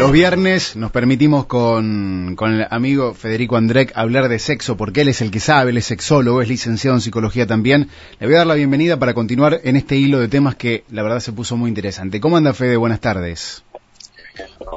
Los 0.00 0.12
viernes 0.12 0.76
nos 0.76 0.90
permitimos 0.90 1.44
con, 1.44 2.34
con 2.34 2.54
el 2.54 2.66
amigo 2.70 3.12
Federico 3.12 3.58
Andrek 3.58 3.92
hablar 3.94 4.30
de 4.30 4.38
sexo 4.38 4.74
porque 4.74 5.02
él 5.02 5.08
es 5.08 5.20
el 5.20 5.30
que 5.30 5.40
sabe, 5.40 5.72
él 5.72 5.76
es 5.76 5.84
sexólogo, 5.84 6.40
es 6.40 6.48
licenciado 6.48 6.96
en 6.96 7.02
psicología 7.02 7.46
también. 7.46 7.90
Le 8.18 8.26
voy 8.26 8.36
a 8.36 8.38
dar 8.38 8.46
la 8.46 8.54
bienvenida 8.54 8.98
para 8.98 9.12
continuar 9.12 9.60
en 9.62 9.76
este 9.76 9.96
hilo 9.96 10.18
de 10.18 10.28
temas 10.28 10.54
que 10.54 10.84
la 10.90 11.02
verdad 11.02 11.20
se 11.20 11.32
puso 11.32 11.58
muy 11.58 11.68
interesante. 11.68 12.18
¿Cómo 12.18 12.38
anda 12.38 12.54
Fede? 12.54 12.78
Buenas 12.78 13.00
tardes. 13.00 13.62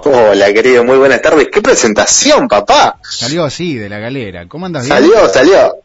Hola 0.04 0.52
querido, 0.52 0.84
muy 0.84 0.98
buenas 0.98 1.22
tardes. 1.22 1.48
¡Qué 1.50 1.62
presentación, 1.62 2.50
papá! 2.50 3.00
Salió 3.02 3.46
así, 3.46 3.78
de 3.78 3.88
la 3.88 4.00
galera. 4.00 4.46
¿Cómo 4.50 4.66
andas 4.66 4.84
bien? 4.84 4.98
Salió, 4.98 5.30
salió. 5.30 5.76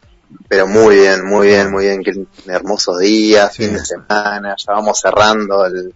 Pero 0.49 0.67
muy 0.67 0.97
bien, 0.97 1.25
muy 1.25 1.47
bien, 1.47 1.71
muy 1.71 1.85
bien. 1.85 2.03
Qué 2.03 2.11
hermosos 2.51 2.99
días, 2.99 3.55
fin 3.55 3.71
de 3.71 3.85
semana. 3.85 4.55
Ya 4.57 4.73
vamos 4.73 4.99
cerrando 4.99 5.65
el, 5.65 5.93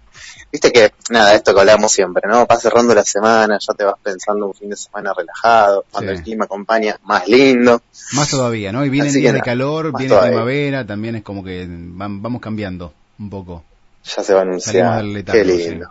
Viste 0.54 0.72
que, 0.72 0.92
nada, 1.10 1.34
esto 1.34 1.52
que 1.52 1.62
hablamos 1.62 1.92
siempre, 1.92 2.30
¿no? 2.30 2.46
Vas 2.46 2.62
cerrando 2.62 2.94
la 2.94 3.04
semana, 3.04 3.58
ya 3.60 3.74
te 3.74 3.84
vas 3.84 3.96
pensando 4.04 4.46
un 4.46 4.54
fin 4.54 4.70
de 4.70 4.76
semana 4.76 5.12
relajado, 5.12 5.84
cuando 5.90 6.12
el 6.12 6.22
clima 6.22 6.46
acompaña, 6.46 6.96
más 7.06 7.28
lindo. 7.28 7.82
Más 8.12 8.30
todavía, 8.30 8.72
¿no? 8.72 8.86
Y 8.86 8.90
vienen 8.90 9.12
días 9.12 9.34
de 9.34 9.42
calor, 9.42 9.98
viene 9.98 10.16
primavera, 10.16 10.86
también 10.86 11.16
es 11.16 11.24
como 11.24 11.44
que 11.44 11.66
vamos 11.68 12.40
cambiando 12.40 12.94
un 13.18 13.32
poco. 13.32 13.64
Ya 14.04 14.24
se 14.24 14.32
va 14.36 14.42
a 14.42 14.44
anunciar. 14.44 15.04
Qué 15.26 15.44
lindo. 15.44 15.90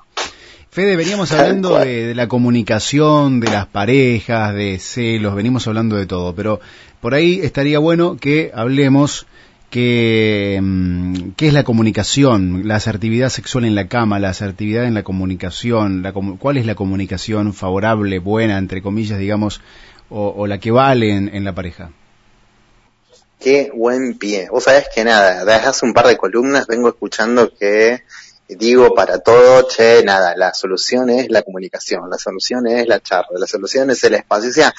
Fede, 0.71 0.95
veníamos 0.95 1.33
hablando 1.33 1.81
de, 1.81 2.15
la 2.15 2.29
comunicación, 2.29 3.41
de 3.41 3.51
las 3.51 3.67
parejas, 3.67 4.55
de 4.55 4.79
celos, 4.79 5.35
venimos 5.35 5.67
hablando 5.67 5.97
de 5.97 6.07
todo, 6.07 6.37
pero 6.37 6.61
por 7.01 7.15
ahí 7.15 7.41
estaría 7.43 7.81
bueno 7.81 8.17
que 8.17 8.53
hablemos 8.55 9.27
que, 9.73 10.61
mm, 10.63 11.31
qué 11.35 11.47
es 11.49 11.55
la 11.55 11.65
comunicación, 11.65 12.69
la 12.69 12.77
asertividad 12.77 13.31
sexual 13.31 13.65
en 13.65 13.75
la 13.75 13.89
cama, 13.89 14.19
la 14.19 14.29
asertividad 14.29 14.85
en 14.85 14.93
la 14.93 15.03
comunicación, 15.03 16.03
la, 16.03 16.13
cuál 16.13 16.59
es 16.59 16.67
la 16.67 16.75
comunicación 16.75 17.55
favorable, 17.55 18.19
buena, 18.19 18.59
entre 18.59 18.83
comillas, 18.83 19.19
digamos, 19.19 19.63
o, 20.11 20.47
la 20.47 20.59
que 20.59 20.71
vale 20.71 21.17
en, 21.17 21.43
la 21.43 21.55
pareja. 21.55 21.91
Qué 23.41 23.71
buen 23.75 24.19
pie. 24.19 24.49
Vos 24.51 24.65
sabés 24.65 24.89
que 24.95 25.05
nada, 25.05 25.47
desde 25.47 25.67
hace 25.67 25.87
un 25.87 25.95
par 25.95 26.07
de 26.07 26.19
columnas 26.19 26.67
vengo 26.67 26.91
escuchando 26.91 27.51
que 27.59 28.03
digo 28.57 28.95
para 28.95 29.19
todo, 29.19 29.67
che, 29.69 30.03
nada, 30.05 30.35
la 30.37 30.55
solución 30.55 31.11
es 31.11 31.31
la 31.31 31.43
comunicación, 31.43 32.09
la 32.11 32.19
solución 32.19 32.67
es 32.67 32.87
la 32.87 33.01
charla, 33.01 33.39
la 33.39 33.47
solución 33.47 33.91
es 33.91 34.03
el 34.05 34.15
espacio. 34.15 34.51
O 34.51 34.53
sea, 34.53 34.75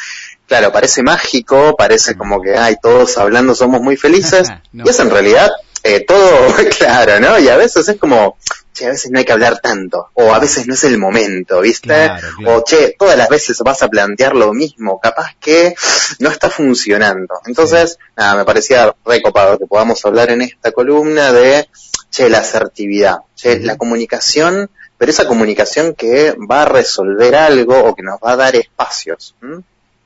claro, 0.48 0.72
parece 0.72 1.04
mágico, 1.04 1.76
parece 1.78 2.16
como 2.16 2.42
que, 2.42 2.58
ay, 2.58 2.76
todos 2.82 3.18
hablando 3.18 3.56
somos 3.56 3.82
muy 3.82 3.98
felices, 3.98 4.50
y 4.72 4.88
es 4.88 5.00
en 5.00 5.10
realidad 5.10 5.52
eh, 5.84 6.06
todo 6.08 6.48
claro, 6.78 7.20
¿no? 7.20 7.38
Y 7.40 7.50
a 7.50 7.58
veces 7.58 7.88
es 7.90 7.98
como, 7.98 8.38
che, 8.74 8.86
a 8.86 8.90
veces 8.90 9.12
no 9.12 9.20
hay 9.20 9.26
que 9.26 9.34
hablar 9.34 9.60
tanto, 9.60 10.10
o 10.14 10.34
a 10.34 10.40
veces 10.40 10.66
no 10.66 10.74
es 10.74 10.84
el 10.86 10.98
momento, 10.98 11.60
¿viste? 11.62 12.10
O 12.48 12.64
che, 12.64 12.96
todas 12.98 13.18
las 13.18 13.30
veces 13.30 13.58
vas 13.60 13.84
a 13.84 13.90
plantear 13.90 14.36
lo 14.36 14.54
mismo, 14.54 15.00
capaz 15.00 15.36
que 15.40 15.76
no 16.20 16.30
está 16.30 16.50
funcionando. 16.50 17.36
Entonces, 17.46 17.98
nada, 18.16 18.36
me 18.38 18.46
parecía 18.46 18.96
recopado 19.06 19.60
que 19.60 19.68
podamos 19.68 20.04
hablar 20.06 20.32
en 20.32 20.42
esta 20.42 20.72
columna 20.72 21.34
de 21.34 21.68
che, 22.14 22.30
la 22.30 22.40
asertividad, 22.40 23.22
che, 23.36 23.60
la 23.60 23.76
comunicación, 23.76 24.70
pero 24.98 25.12
esa 25.12 25.26
comunicación 25.26 25.96
que 25.96 26.36
va 26.50 26.62
a 26.62 26.66
resolver 26.66 27.36
algo 27.36 27.78
o 27.84 27.96
que 27.96 28.04
nos 28.04 28.20
va 28.20 28.34
a 28.34 28.36
dar 28.36 28.56
espacios. 28.56 29.36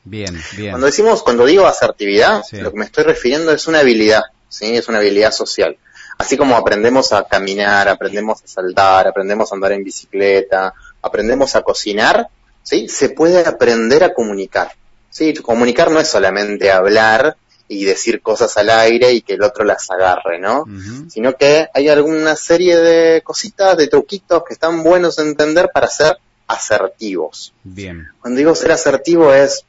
Bien, 0.03 0.41
bien. 0.55 0.71
Cuando 0.71 0.87
decimos, 0.87 1.21
cuando 1.21 1.45
digo 1.45 1.67
asertividad, 1.67 2.43
lo 2.53 2.71
que 2.71 2.79
me 2.79 2.85
estoy 2.85 3.03
refiriendo 3.03 3.51
es 3.51 3.67
una 3.67 3.79
habilidad, 3.79 4.23
¿sí? 4.47 4.77
Es 4.77 4.87
una 4.87 4.99
habilidad 4.99 5.31
social. 5.31 5.77
Así 6.17 6.37
como 6.37 6.55
aprendemos 6.55 7.11
a 7.11 7.27
caminar, 7.27 7.89
aprendemos 7.89 8.41
a 8.41 8.47
saltar, 8.47 9.07
aprendemos 9.07 9.51
a 9.51 9.55
andar 9.55 9.73
en 9.73 9.83
bicicleta, 9.83 10.73
aprendemos 11.01 11.55
a 11.55 11.61
cocinar, 11.61 12.29
¿sí? 12.63 12.87
Se 12.87 13.09
puede 13.09 13.45
aprender 13.45 14.03
a 14.03 14.13
comunicar. 14.13 14.71
¿sí? 15.09 15.33
Comunicar 15.33 15.91
no 15.91 15.99
es 15.99 16.07
solamente 16.07 16.71
hablar 16.71 17.37
y 17.67 17.83
decir 17.83 18.21
cosas 18.21 18.55
al 18.57 18.69
aire 18.69 19.11
y 19.11 19.21
que 19.21 19.33
el 19.33 19.43
otro 19.43 19.65
las 19.65 19.89
agarre, 19.91 20.39
¿no? 20.39 20.65
Sino 21.09 21.35
que 21.35 21.67
hay 21.73 21.89
alguna 21.89 22.35
serie 22.35 22.77
de 22.77 23.21
cositas, 23.21 23.77
de 23.77 23.87
truquitos 23.87 24.43
que 24.47 24.53
están 24.53 24.83
buenos 24.83 25.17
de 25.17 25.23
entender 25.23 25.69
para 25.73 25.87
ser 25.87 26.17
asertivos. 26.47 27.53
Bien. 27.63 28.07
Cuando 28.21 28.37
digo 28.37 28.55
ser 28.55 28.71
asertivo 28.71 29.33
es, 29.33 29.65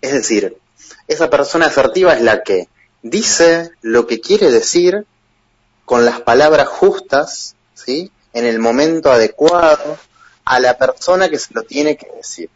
es 0.00 0.12
decir, 0.12 0.56
esa 1.06 1.30
persona 1.30 1.66
asertiva 1.66 2.14
es 2.14 2.22
la 2.22 2.42
que 2.42 2.68
dice 3.02 3.70
lo 3.80 4.06
que 4.06 4.20
quiere 4.20 4.50
decir 4.50 5.06
con 5.84 6.04
las 6.04 6.20
palabras 6.20 6.66
justas, 6.68 7.54
¿sí? 7.74 8.10
En 8.32 8.44
el 8.44 8.58
momento 8.58 9.12
adecuado 9.12 9.98
a 10.44 10.58
la 10.58 10.76
persona 10.76 11.28
que 11.28 11.38
se 11.38 11.54
lo 11.54 11.62
tiene 11.62 11.96
que 11.96 12.10
decir 12.16 12.50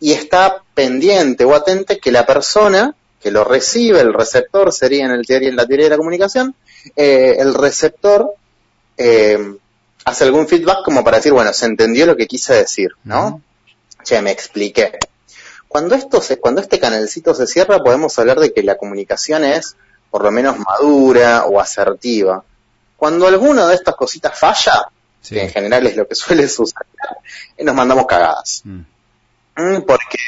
y 0.00 0.12
está 0.12 0.62
pendiente 0.74 1.44
o 1.44 1.54
atente 1.54 1.98
que 1.98 2.12
la 2.12 2.26
persona 2.26 2.94
que 3.20 3.30
lo 3.30 3.44
recibe, 3.44 4.00
el 4.00 4.14
receptor 4.14 4.72
sería 4.72 5.06
en, 5.06 5.10
el 5.10 5.24
en 5.28 5.56
la 5.56 5.66
teoría 5.66 5.86
de 5.86 5.90
la 5.90 5.96
comunicación, 5.96 6.54
eh, 6.94 7.36
el 7.38 7.54
receptor 7.54 8.32
eh, 8.96 9.56
hace 10.04 10.24
algún 10.24 10.46
feedback 10.46 10.84
como 10.84 11.02
para 11.02 11.16
decir, 11.16 11.32
bueno, 11.32 11.52
se 11.52 11.66
entendió 11.66 12.06
lo 12.06 12.16
que 12.16 12.26
quise 12.26 12.54
decir, 12.54 12.90
¿no? 13.04 13.42
Che, 14.04 14.22
me 14.22 14.30
expliqué. 14.30 14.98
Cuando 15.66 15.94
esto 15.94 16.22
se, 16.22 16.38
cuando 16.38 16.60
este 16.60 16.78
canalcito 16.78 17.34
se 17.34 17.46
cierra, 17.46 17.82
podemos 17.82 18.18
hablar 18.18 18.38
de 18.38 18.52
que 18.52 18.62
la 18.62 18.76
comunicación 18.76 19.44
es 19.44 19.76
por 20.10 20.22
lo 20.22 20.30
menos 20.30 20.56
madura 20.58 21.44
o 21.44 21.60
asertiva. 21.60 22.42
Cuando 22.96 23.26
alguna 23.26 23.66
de 23.66 23.74
estas 23.74 23.94
cositas 23.94 24.38
falla, 24.38 24.88
que 25.28 25.42
en 25.42 25.50
general 25.50 25.86
es 25.86 25.96
lo 25.96 26.08
que 26.08 26.14
suele 26.14 26.48
suceder, 26.48 26.86
nos 27.58 27.74
mandamos 27.74 28.06
cagadas. 28.06 28.62
Mm. 28.64 28.80
Mm, 29.58 29.82
porque, 29.82 30.18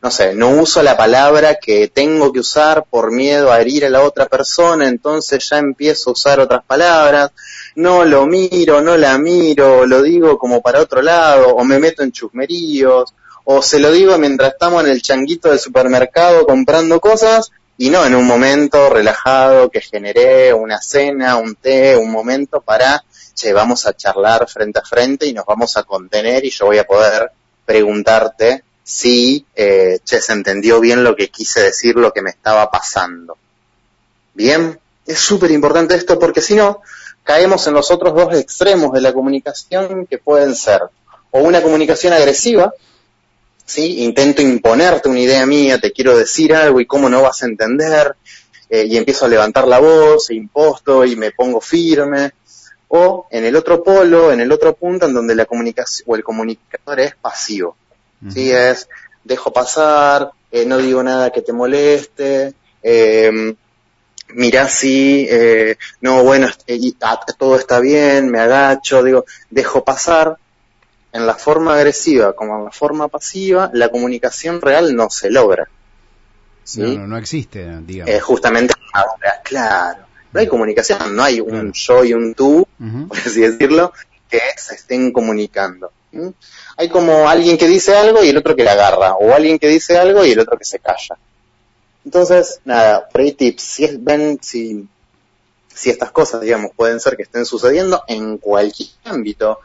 no 0.00 0.12
sé, 0.12 0.32
no 0.36 0.50
uso 0.50 0.80
la 0.80 0.96
palabra 0.96 1.56
que 1.56 1.88
tengo 1.88 2.32
que 2.32 2.38
usar 2.38 2.84
por 2.84 3.10
miedo 3.10 3.50
a 3.50 3.60
herir 3.60 3.84
a 3.84 3.90
la 3.90 4.02
otra 4.02 4.26
persona, 4.26 4.86
entonces 4.86 5.48
ya 5.48 5.58
empiezo 5.58 6.10
a 6.10 6.12
usar 6.12 6.38
otras 6.38 6.62
palabras, 6.64 7.32
no 7.74 8.04
lo 8.04 8.26
miro, 8.26 8.80
no 8.82 8.96
la 8.96 9.18
miro, 9.18 9.86
lo 9.86 10.02
digo 10.02 10.38
como 10.38 10.62
para 10.62 10.80
otro 10.80 11.02
lado, 11.02 11.48
o 11.48 11.64
me 11.64 11.80
meto 11.80 12.04
en 12.04 12.12
chusmeríos, 12.12 13.12
o 13.42 13.60
se 13.60 13.80
lo 13.80 13.90
digo 13.90 14.16
mientras 14.18 14.52
estamos 14.52 14.84
en 14.84 14.90
el 14.90 15.02
changuito 15.02 15.48
del 15.48 15.58
supermercado 15.58 16.46
comprando 16.46 17.00
cosas, 17.00 17.50
y 17.76 17.90
no 17.90 18.06
en 18.06 18.14
un 18.14 18.24
momento 18.24 18.88
relajado 18.88 19.68
que 19.68 19.80
generé 19.80 20.54
una 20.54 20.80
cena, 20.80 21.38
un 21.38 21.56
té, 21.56 21.96
un 21.96 22.12
momento 22.12 22.60
para, 22.60 23.02
che, 23.34 23.52
vamos 23.52 23.84
a 23.84 23.96
charlar 23.96 24.48
frente 24.48 24.78
a 24.78 24.82
frente 24.82 25.26
y 25.26 25.32
nos 25.32 25.44
vamos 25.44 25.76
a 25.76 25.82
contener 25.82 26.44
y 26.44 26.50
yo 26.50 26.66
voy 26.66 26.78
a 26.78 26.86
poder 26.86 27.32
preguntarte 27.64 28.62
si 28.88 29.44
eh, 29.56 29.98
se 30.04 30.32
entendió 30.32 30.78
bien 30.78 31.02
lo 31.02 31.16
que 31.16 31.28
quise 31.28 31.60
decir, 31.60 31.96
lo 31.96 32.12
que 32.12 32.22
me 32.22 32.30
estaba 32.30 32.70
pasando. 32.70 33.36
Bien, 34.32 34.78
es 35.04 35.18
súper 35.18 35.50
importante 35.50 35.96
esto 35.96 36.20
porque 36.20 36.40
si 36.40 36.54
no, 36.54 36.82
caemos 37.24 37.66
en 37.66 37.74
los 37.74 37.90
otros 37.90 38.14
dos 38.14 38.32
extremos 38.36 38.92
de 38.92 39.00
la 39.00 39.12
comunicación 39.12 40.06
que 40.06 40.18
pueden 40.18 40.54
ser 40.54 40.82
o 41.32 41.40
una 41.40 41.62
comunicación 41.62 42.12
agresiva, 42.12 42.72
¿sí? 43.64 44.04
intento 44.04 44.40
imponerte 44.40 45.08
una 45.08 45.18
idea 45.18 45.44
mía, 45.46 45.80
te 45.80 45.90
quiero 45.90 46.16
decir 46.16 46.54
algo 46.54 46.80
y 46.80 46.86
cómo 46.86 47.08
no 47.08 47.22
vas 47.22 47.42
a 47.42 47.46
entender, 47.46 48.14
eh, 48.70 48.84
y 48.84 48.96
empiezo 48.96 49.24
a 49.24 49.28
levantar 49.28 49.66
la 49.66 49.80
voz, 49.80 50.30
e 50.30 50.36
imposto 50.36 51.04
y 51.04 51.16
me 51.16 51.32
pongo 51.32 51.60
firme, 51.60 52.34
o 52.86 53.26
en 53.32 53.44
el 53.44 53.56
otro 53.56 53.82
polo, 53.82 54.30
en 54.30 54.38
el 54.38 54.52
otro 54.52 54.76
punto, 54.76 55.06
en 55.06 55.14
donde 55.14 55.34
la 55.34 55.44
comunicación 55.44 56.04
o 56.08 56.14
el 56.14 56.22
comunicador 56.22 57.00
es 57.00 57.16
pasivo. 57.16 57.76
¿Sí? 58.28 58.50
Es, 58.50 58.88
dejo 59.24 59.52
pasar, 59.52 60.30
eh, 60.50 60.64
no 60.64 60.78
digo 60.78 61.02
nada 61.02 61.30
que 61.30 61.42
te 61.42 61.52
moleste, 61.52 62.54
eh, 62.82 63.54
mira 64.28 64.68
si, 64.68 65.26
eh, 65.28 65.76
no, 66.00 66.22
bueno, 66.22 66.48
ah, 67.02 67.20
todo 67.38 67.56
está 67.56 67.80
bien, 67.80 68.30
me 68.30 68.40
agacho, 68.40 69.02
digo, 69.02 69.24
dejo 69.50 69.84
pasar. 69.84 70.36
En 71.12 71.26
la 71.26 71.34
forma 71.34 71.74
agresiva 71.74 72.34
como 72.34 72.58
en 72.58 72.64
la 72.66 72.70
forma 72.70 73.08
pasiva, 73.08 73.70
la 73.72 73.88
comunicación 73.88 74.60
real 74.60 74.94
no 74.94 75.08
se 75.08 75.30
logra. 75.30 75.66
¿sí? 76.62 76.82
No, 76.82 77.06
no, 77.06 77.16
existe, 77.16 77.66
digamos. 77.86 78.22
Justamente 78.22 78.74
ahora, 78.92 79.40
claro. 79.42 80.04
No 80.32 80.40
hay 80.40 80.46
comunicación, 80.46 81.16
no 81.16 81.22
hay 81.22 81.40
un 81.40 81.72
yo 81.72 82.04
y 82.04 82.12
un 82.12 82.34
tú, 82.34 82.68
por 83.08 83.16
así 83.16 83.40
decirlo, 83.40 83.94
que 84.28 84.40
se 84.58 84.74
estén 84.74 85.10
comunicando. 85.10 85.90
Hay 86.76 86.88
como 86.88 87.28
alguien 87.28 87.58
que 87.58 87.68
dice 87.68 87.96
algo 87.96 88.22
y 88.24 88.28
el 88.28 88.36
otro 88.36 88.56
que 88.56 88.64
la 88.64 88.72
agarra, 88.72 89.14
o 89.14 89.34
alguien 89.34 89.58
que 89.58 89.68
dice 89.68 89.98
algo 89.98 90.24
y 90.24 90.32
el 90.32 90.40
otro 90.40 90.56
que 90.58 90.64
se 90.64 90.78
calla. 90.78 91.16
Entonces, 92.04 92.60
nada, 92.64 93.08
por 93.08 93.22
tips, 93.32 93.62
si 93.62 93.96
ven 93.98 94.38
si, 94.40 94.86
si 95.74 95.90
estas 95.90 96.12
cosas, 96.12 96.40
digamos, 96.40 96.70
pueden 96.76 97.00
ser 97.00 97.16
que 97.16 97.24
estén 97.24 97.44
sucediendo 97.44 98.02
en 98.06 98.38
cualquier 98.38 98.90
ámbito, 99.04 99.60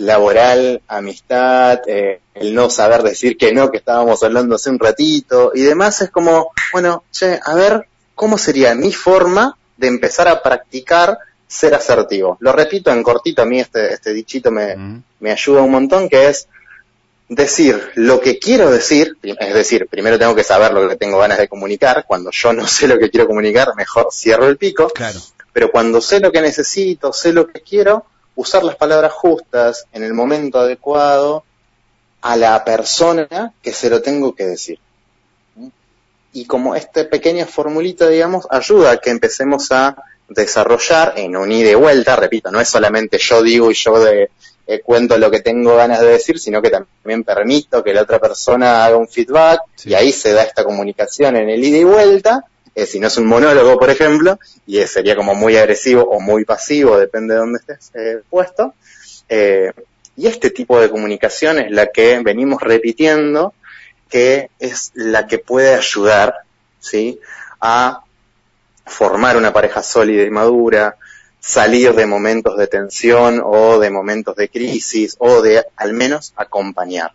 laboral, 0.00 0.82
amistad, 0.88 1.80
eh, 1.86 2.20
el 2.34 2.54
no 2.54 2.70
saber 2.70 3.02
decir 3.02 3.36
que 3.36 3.52
no, 3.52 3.70
que 3.70 3.78
estábamos 3.78 4.22
hablando 4.22 4.56
hace 4.56 4.70
un 4.70 4.78
ratito 4.78 5.52
y 5.54 5.62
demás, 5.62 6.00
es 6.00 6.10
como, 6.10 6.52
bueno, 6.72 7.04
che, 7.12 7.38
a 7.44 7.54
ver, 7.54 7.86
¿cómo 8.14 8.38
sería 8.38 8.74
mi 8.74 8.92
forma 8.92 9.56
de 9.76 9.88
empezar 9.88 10.26
a 10.26 10.42
practicar 10.42 11.18
ser 11.50 11.74
asertivo. 11.74 12.36
Lo 12.40 12.52
repito 12.52 12.92
en 12.92 13.02
cortito, 13.02 13.42
a 13.42 13.44
mí 13.44 13.58
este, 13.58 13.92
este 13.92 14.12
dichito 14.12 14.52
me, 14.52 15.02
me 15.18 15.32
ayuda 15.32 15.62
un 15.62 15.72
montón, 15.72 16.08
que 16.08 16.28
es, 16.28 16.46
decir 17.28 17.90
lo 17.96 18.20
que 18.20 18.38
quiero 18.38 18.70
decir, 18.70 19.16
es 19.22 19.54
decir, 19.54 19.88
primero 19.88 20.18
tengo 20.18 20.34
que 20.34 20.44
saber 20.44 20.72
lo 20.72 20.88
que 20.88 20.96
tengo 20.96 21.18
ganas 21.18 21.38
de 21.38 21.48
comunicar, 21.48 22.04
cuando 22.06 22.30
yo 22.30 22.52
no 22.52 22.66
sé 22.68 22.86
lo 22.86 22.98
que 22.98 23.10
quiero 23.10 23.26
comunicar, 23.26 23.74
mejor 23.76 24.08
cierro 24.12 24.46
el 24.46 24.58
pico, 24.58 24.88
Claro. 24.90 25.18
pero 25.52 25.70
cuando 25.72 26.00
sé 26.00 26.20
lo 26.20 26.30
que 26.30 26.40
necesito, 26.40 27.12
sé 27.12 27.32
lo 27.32 27.48
que 27.48 27.60
quiero, 27.60 28.04
usar 28.36 28.62
las 28.62 28.76
palabras 28.76 29.12
justas 29.12 29.86
en 29.92 30.04
el 30.04 30.14
momento 30.14 30.60
adecuado 30.60 31.44
a 32.20 32.36
la 32.36 32.64
persona 32.64 33.52
que 33.60 33.72
se 33.72 33.90
lo 33.90 34.02
tengo 34.02 34.34
que 34.36 34.46
decir. 34.46 34.78
Y 36.32 36.44
como 36.46 36.76
esta 36.76 37.08
pequeña 37.08 37.44
formulita, 37.44 38.08
digamos, 38.08 38.46
ayuda 38.50 38.92
a 38.92 38.96
que 38.98 39.10
empecemos 39.10 39.72
a 39.72 39.96
desarrollar 40.30 41.14
en 41.16 41.36
un 41.36 41.50
ida 41.52 41.70
y 41.70 41.74
vuelta, 41.74 42.16
repito, 42.16 42.50
no 42.50 42.60
es 42.60 42.68
solamente 42.68 43.18
yo 43.18 43.42
digo 43.42 43.70
y 43.70 43.74
yo 43.74 43.98
de, 44.00 44.30
eh, 44.66 44.80
cuento 44.80 45.18
lo 45.18 45.30
que 45.30 45.40
tengo 45.40 45.76
ganas 45.76 46.00
de 46.00 46.06
decir, 46.06 46.38
sino 46.38 46.62
que 46.62 46.70
también 46.70 47.24
permito 47.24 47.82
que 47.82 47.92
la 47.92 48.02
otra 48.02 48.18
persona 48.18 48.84
haga 48.84 48.96
un 48.96 49.08
feedback 49.08 49.60
Sí. 49.74 49.90
y 49.90 49.94
ahí 49.94 50.12
se 50.12 50.32
da 50.32 50.42
esta 50.44 50.64
comunicación 50.64 51.36
en 51.36 51.48
el 51.50 51.62
ida 51.64 51.78
y 51.78 51.84
vuelta. 51.84 52.44
Eh, 52.74 52.86
si 52.86 53.00
no 53.00 53.08
es 53.08 53.16
un 53.16 53.26
monólogo, 53.26 53.76
por 53.78 53.90
ejemplo, 53.90 54.38
y 54.66 54.78
eh, 54.78 54.86
sería 54.86 55.16
como 55.16 55.34
muy 55.34 55.56
agresivo 55.56 56.04
o 56.04 56.20
muy 56.20 56.44
pasivo, 56.44 56.96
depende 56.96 57.34
de 57.34 57.40
dónde 57.40 57.58
estés 57.58 57.90
puesto. 58.30 58.74
Y 60.16 60.26
este 60.26 60.50
tipo 60.50 60.80
de 60.80 60.90
comunicación 60.90 61.58
es 61.58 61.70
la 61.70 61.86
que 61.88 62.20
venimos 62.22 62.60
repitiendo, 62.62 63.54
que 64.08 64.50
es 64.58 64.90
la 64.94 65.26
que 65.26 65.38
puede 65.38 65.74
ayudar, 65.74 66.34
¿sí? 66.78 67.18
A 67.60 68.02
formar 68.90 69.36
una 69.36 69.52
pareja 69.52 69.82
sólida 69.82 70.24
y 70.24 70.30
madura, 70.30 70.96
salir 71.38 71.94
de 71.94 72.06
momentos 72.06 72.56
de 72.58 72.66
tensión 72.66 73.40
o 73.42 73.78
de 73.78 73.90
momentos 73.90 74.36
de 74.36 74.50
crisis 74.50 75.16
o 75.18 75.40
de 75.40 75.64
al 75.76 75.94
menos 75.94 76.32
acompañar. 76.36 77.12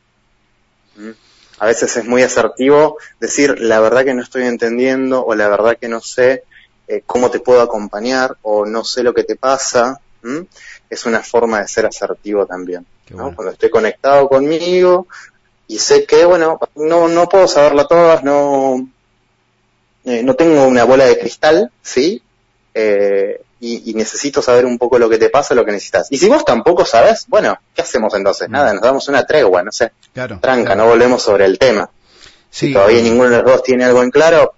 ¿Mm? 0.96 1.12
A 1.60 1.66
veces 1.68 1.96
es 1.98 2.06
muy 2.06 2.24
asertivo 2.24 2.98
decir 3.20 3.60
la 3.60 3.80
verdad 3.80 4.04
que 4.04 4.14
no 4.14 4.24
estoy 4.24 4.44
entendiendo 4.44 5.24
o 5.24 5.36
la 5.36 5.48
verdad 5.48 5.78
que 5.80 5.88
no 5.88 6.02
sé 6.02 6.44
eh, 6.88 7.04
cómo 7.06 7.30
te 7.30 7.40
puedo 7.40 7.62
acompañar 7.62 8.38
o 8.42 8.66
no 8.66 8.84
sé 8.84 9.04
lo 9.04 9.14
que 9.14 9.24
te 9.24 9.36
pasa. 9.36 10.00
¿Mm? 10.24 10.42
Es 10.90 11.06
una 11.06 11.22
forma 11.22 11.62
de 11.62 11.68
ser 11.68 11.86
asertivo 11.86 12.46
también. 12.46 12.86
Qué 13.06 13.14
¿no? 13.14 13.24
bueno. 13.24 13.36
Cuando 13.36 13.52
estoy 13.54 13.70
conectado 13.70 14.28
conmigo 14.28 15.08
y 15.68 15.78
sé 15.78 16.06
que, 16.06 16.26
bueno, 16.26 16.60
no, 16.76 17.08
no 17.08 17.30
puedo 17.30 17.48
saberla 17.48 17.88
todas, 17.88 18.24
no, 18.24 18.88
eh, 20.06 20.22
no 20.24 20.36
tengo 20.36 20.66
una 20.68 20.84
bola 20.86 21.06
de 21.06 21.18
cristal, 21.20 21.72
¿sí? 21.82 22.22
Eh, 22.74 23.42
y, 23.60 23.90
y 23.90 23.94
necesito 23.94 24.42
saber 24.42 24.66
un 24.66 24.78
poco 24.78 25.00
lo 25.00 25.10
que 25.10 25.18
te 25.18 25.30
pasa, 25.30 25.56
lo 25.56 25.66
que 25.66 25.72
necesitas. 25.72 26.08
Y 26.12 26.18
si 26.18 26.28
vos 26.28 26.44
tampoco 26.46 26.86
sabes, 26.86 27.26
bueno, 27.28 27.58
¿qué 27.74 27.82
hacemos 27.82 28.14
entonces? 28.14 28.48
Mm. 28.50 28.52
Nada, 28.52 28.74
nos 28.74 28.82
damos 28.84 29.08
una 29.08 29.26
tregua, 29.26 29.64
no 29.64 29.72
sé, 29.72 29.92
Claro. 30.14 30.40
tranca, 30.42 30.74
claro. 30.74 30.84
no 30.84 30.90
volvemos 30.90 31.22
sobre 31.24 31.46
el 31.46 31.58
tema. 31.58 31.90
Sí, 32.50 32.68
Si 32.68 32.74
todavía 32.74 33.02
ninguno 33.02 33.30
de 33.30 33.38
los 33.38 33.46
dos 33.46 33.64
tiene 33.64 33.84
algo 33.86 34.04
en 34.04 34.12
claro, 34.12 34.54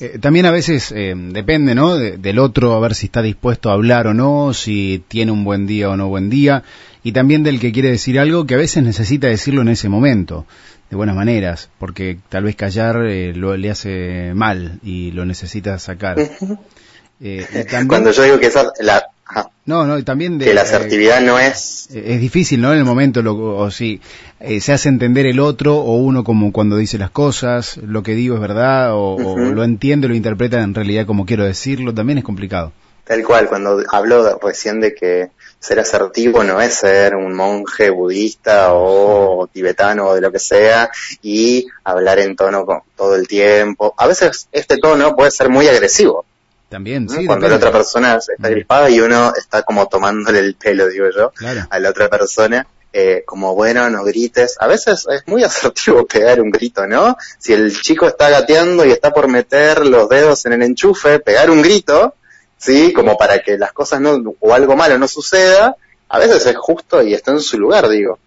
Eh, 0.00 0.18
también 0.20 0.46
a 0.46 0.50
veces 0.50 0.92
eh, 0.96 1.14
depende, 1.14 1.74
¿no? 1.74 1.96
de- 1.96 2.16
del 2.16 2.38
otro, 2.38 2.72
a 2.74 2.80
ver 2.80 2.94
si 2.94 3.06
está 3.06 3.20
dispuesto 3.20 3.68
a 3.68 3.74
hablar 3.74 4.06
o 4.06 4.14
no, 4.14 4.54
si 4.54 5.04
tiene 5.08 5.30
un 5.32 5.44
buen 5.44 5.66
día 5.66 5.90
o 5.90 5.96
no 5.96 6.08
buen 6.08 6.30
día, 6.30 6.62
y 7.02 7.12
también 7.12 7.42
del 7.42 7.60
que 7.60 7.70
quiere 7.72 7.90
decir 7.90 8.18
algo 8.18 8.46
que 8.46 8.54
a 8.54 8.58
veces 8.58 8.82
necesita 8.82 9.26
decirlo 9.26 9.60
en 9.60 9.68
ese 9.68 9.88
momento, 9.90 10.46
de 10.90 10.96
buenas 10.96 11.16
maneras, 11.16 11.68
porque 11.78 12.18
tal 12.28 12.44
vez 12.44 12.56
callar 12.56 13.04
eh, 13.06 13.32
lo, 13.34 13.56
le 13.56 13.70
hace 13.70 14.32
mal 14.34 14.78
y 14.84 15.10
lo 15.12 15.24
necesita 15.24 15.78
sacar. 15.78 16.18
Eh, 16.18 17.46
y 17.50 17.64
también, 17.64 17.88
cuando 17.88 18.10
yo 18.12 18.22
digo 18.22 18.38
que 18.38 18.46
esa, 18.46 18.70
la, 18.80 19.06
ajá, 19.24 19.48
no, 19.64 19.86
no, 19.86 19.98
y 19.98 20.02
también 20.02 20.38
de, 20.38 20.44
que 20.44 20.54
la 20.54 20.60
eh, 20.60 20.64
asertividad 20.64 21.20
no 21.22 21.38
es 21.38 21.88
eh, 21.94 22.14
es 22.14 22.20
difícil, 22.20 22.60
¿no? 22.60 22.72
En 22.72 22.78
el 22.78 22.84
momento, 22.84 23.22
lo, 23.22 23.34
o 23.56 23.70
si 23.70 24.00
eh, 24.38 24.60
se 24.60 24.72
hace 24.74 24.88
entender 24.90 25.26
el 25.26 25.40
otro 25.40 25.76
o 25.76 25.96
uno 25.96 26.24
como 26.24 26.52
cuando 26.52 26.76
dice 26.76 26.98
las 26.98 27.10
cosas, 27.10 27.78
lo 27.78 28.02
que 28.02 28.14
digo 28.14 28.34
es 28.34 28.40
verdad 28.40 28.92
o, 28.94 29.14
o 29.16 29.38
lo 29.38 29.64
entiende, 29.64 30.08
lo 30.08 30.14
interpreta 30.14 30.62
en 30.62 30.74
realidad 30.74 31.06
como 31.06 31.24
quiero 31.24 31.44
decirlo, 31.44 31.94
también 31.94 32.18
es 32.18 32.24
complicado. 32.24 32.72
Tal 33.04 33.22
cual, 33.24 33.48
cuando 33.48 33.82
hablo 33.90 34.24
de- 34.24 34.34
recién 34.42 34.80
de 34.80 34.94
que 34.94 35.30
ser 35.60 35.80
asertivo 35.80 36.44
no 36.44 36.60
es 36.60 36.74
ser 36.74 37.16
un 37.16 37.34
monje 37.34 37.90
budista 37.90 38.72
o 38.74 39.48
tibetano 39.52 40.06
o 40.08 40.14
de 40.14 40.20
lo 40.20 40.30
que 40.30 40.38
sea 40.38 40.90
y 41.22 41.66
hablar 41.84 42.18
en 42.20 42.36
tono 42.36 42.64
con- 42.64 42.82
todo 42.96 43.16
el 43.16 43.26
tiempo. 43.26 43.94
A 43.96 44.06
veces 44.06 44.48
este 44.52 44.76
tono 44.78 45.16
puede 45.16 45.30
ser 45.30 45.48
muy 45.48 45.66
agresivo, 45.68 46.24
También, 46.68 47.06
¿no? 47.06 47.14
sí, 47.14 47.26
cuando 47.26 47.48
la 47.48 47.56
otra 47.56 47.72
persona 47.72 48.16
está 48.16 48.48
grispada 48.48 48.90
y 48.90 49.00
uno 49.00 49.32
está 49.36 49.62
como 49.62 49.86
tomándole 49.88 50.38
el 50.40 50.54
pelo, 50.54 50.88
digo 50.88 51.06
yo, 51.16 51.30
Claro. 51.30 51.66
a 51.70 51.78
la 51.78 51.90
otra 51.90 52.08
persona. 52.08 52.66
eh, 52.98 53.24
como 53.26 53.54
bueno, 53.54 53.90
no 53.90 54.04
grites. 54.04 54.56
A 54.58 54.66
veces 54.66 55.06
es 55.10 55.22
muy 55.26 55.44
asertivo 55.44 56.06
pegar 56.06 56.40
un 56.40 56.50
grito, 56.50 56.86
¿no? 56.86 57.14
Si 57.38 57.52
el 57.52 57.78
chico 57.82 58.06
está 58.06 58.30
gateando 58.30 58.86
y 58.86 58.90
está 58.90 59.12
por 59.12 59.28
meter 59.28 59.84
los 59.84 60.08
dedos 60.08 60.46
en 60.46 60.54
el 60.54 60.62
enchufe, 60.62 61.18
pegar 61.18 61.50
un 61.50 61.60
grito, 61.60 62.14
¿sí? 62.58 62.92
Como 62.92 63.16
para 63.16 63.40
que 63.40 63.58
las 63.58 63.72
cosas 63.72 64.00
no, 64.00 64.34
o 64.40 64.54
algo 64.54 64.76
malo 64.76 64.98
no 64.98 65.08
suceda, 65.08 65.76
a 66.08 66.18
veces 66.18 66.46
es 66.46 66.56
justo 66.56 67.02
y 67.02 67.14
está 67.14 67.32
en 67.32 67.40
su 67.40 67.58
lugar, 67.58 67.88
digo. 67.88 68.18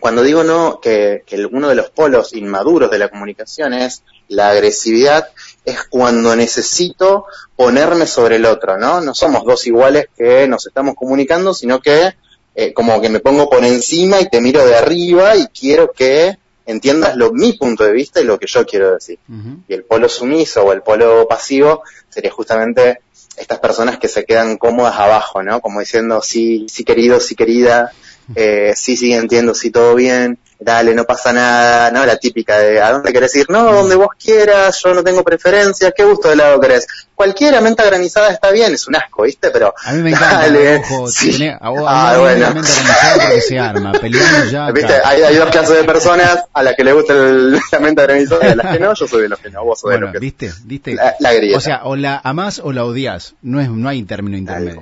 Cuando 0.00 0.22
digo 0.22 0.44
no, 0.44 0.78
que, 0.80 1.24
que 1.26 1.44
uno 1.46 1.68
de 1.68 1.74
los 1.74 1.90
polos 1.90 2.32
inmaduros 2.32 2.90
de 2.90 2.98
la 2.98 3.08
comunicación 3.08 3.72
es 3.72 4.02
la 4.28 4.50
agresividad, 4.50 5.28
es 5.64 5.82
cuando 5.84 6.36
necesito 6.36 7.24
ponerme 7.56 8.06
sobre 8.06 8.36
el 8.36 8.46
otro, 8.46 8.78
¿no? 8.78 9.00
No 9.00 9.14
somos 9.14 9.44
dos 9.44 9.66
iguales 9.66 10.06
que 10.16 10.46
nos 10.46 10.66
estamos 10.66 10.94
comunicando, 10.94 11.52
sino 11.52 11.80
que 11.80 12.14
eh, 12.54 12.72
como 12.72 13.00
que 13.00 13.08
me 13.08 13.20
pongo 13.20 13.48
por 13.48 13.64
encima 13.64 14.20
y 14.20 14.28
te 14.28 14.40
miro 14.40 14.64
de 14.64 14.76
arriba 14.76 15.36
y 15.36 15.46
quiero 15.48 15.92
que 15.92 16.38
entiendas 16.66 17.16
lo, 17.16 17.32
mi 17.32 17.54
punto 17.54 17.84
de 17.84 17.92
vista 17.92 18.20
y 18.20 18.24
lo 18.24 18.38
que 18.38 18.46
yo 18.46 18.66
quiero 18.66 18.94
decir. 18.94 19.18
Y 19.66 19.72
el 19.72 19.84
polo 19.84 20.08
sumiso 20.08 20.64
o 20.64 20.72
el 20.72 20.82
polo 20.82 21.26
pasivo 21.26 21.82
sería 22.08 22.30
justamente 22.30 23.00
estas 23.38 23.58
personas 23.58 23.98
que 23.98 24.08
se 24.08 24.24
quedan 24.24 24.56
cómodas 24.56 24.96
abajo, 24.98 25.42
¿no? 25.42 25.60
Como 25.60 25.80
diciendo, 25.80 26.20
sí, 26.22 26.66
sí 26.68 26.84
querido, 26.84 27.20
sí 27.20 27.34
querida, 27.34 27.92
eh, 28.34 28.72
sí, 28.76 28.96
sí 28.96 29.12
entiendo, 29.12 29.54
sí 29.54 29.70
todo 29.70 29.94
bien, 29.94 30.38
dale, 30.60 30.94
no 30.94 31.04
pasa 31.04 31.32
nada, 31.32 31.90
¿no? 31.92 32.04
La 32.04 32.16
típica 32.16 32.58
de, 32.58 32.80
¿a 32.80 32.90
dónde 32.90 33.12
querés 33.12 33.34
ir? 33.36 33.48
No, 33.48 33.72
donde 33.72 33.94
vos 33.94 34.08
quieras, 34.22 34.80
yo 34.84 34.92
no 34.94 35.04
tengo 35.04 35.22
preferencia, 35.22 35.92
¿qué 35.92 36.04
gusto 36.04 36.28
de 36.28 36.34
helado 36.34 36.60
querés? 36.60 36.86
Cualquiera 37.14 37.60
menta 37.60 37.84
granizada 37.84 38.30
está 38.30 38.50
bien, 38.50 38.74
es 38.74 38.86
un 38.86 38.94
asco, 38.96 39.22
¿viste? 39.24 39.50
Pero, 39.50 39.72
A 39.84 39.92
mí 39.92 40.02
me 40.02 40.10
encanta, 40.10 40.38
dale, 40.40 40.76
ojo, 40.76 41.06
sí. 41.10 41.32
tenés- 41.32 41.58
a 41.60 41.68
vos- 41.70 41.84
Ah, 41.86 42.12
mí 42.16 42.20
bueno. 42.22 42.46
porque 42.54 43.40
se 43.40 43.58
arma, 43.58 43.92
peleamos 43.92 44.50
ya. 44.50 44.70
¿Viste? 44.72 44.94
Hay, 45.04 45.22
hay 45.22 45.36
dos 45.36 45.50
clases 45.50 45.76
de 45.76 45.84
personas 45.84 46.44
a 46.52 46.62
las 46.62 46.74
que 46.76 46.84
le 46.84 46.92
gusta 46.92 47.12
el- 47.14 47.52
la 47.72 47.78
menta 47.80 48.02
granizada 48.02 48.46
y 48.48 48.50
a 48.50 48.56
las 48.56 48.72
que 48.72 48.78
no, 48.80 48.94
yo 48.94 49.06
soy 49.08 49.22
de 49.22 49.28
los 49.28 49.38
que 49.38 49.50
no, 49.50 49.64
vos 49.64 49.80
sos 49.80 49.90
de 49.90 49.96
Bueno, 49.96 50.06
los 50.06 50.12
que 50.12 50.18
¿viste? 50.20 50.52
¿Viste? 50.64 50.94
La, 50.94 51.14
la 51.20 51.32
grieta. 51.34 51.56
O 51.58 51.60
sea, 51.60 51.80
o 51.84 51.96
la 51.96 52.20
amás 52.22 52.60
o 52.62 52.72
la 52.72 52.84
odias, 52.84 53.34
no 53.42 53.60
es 53.60 53.68
no 53.68 53.88
hay 53.88 54.02
término 54.04 54.36
intermedio. 54.36 54.80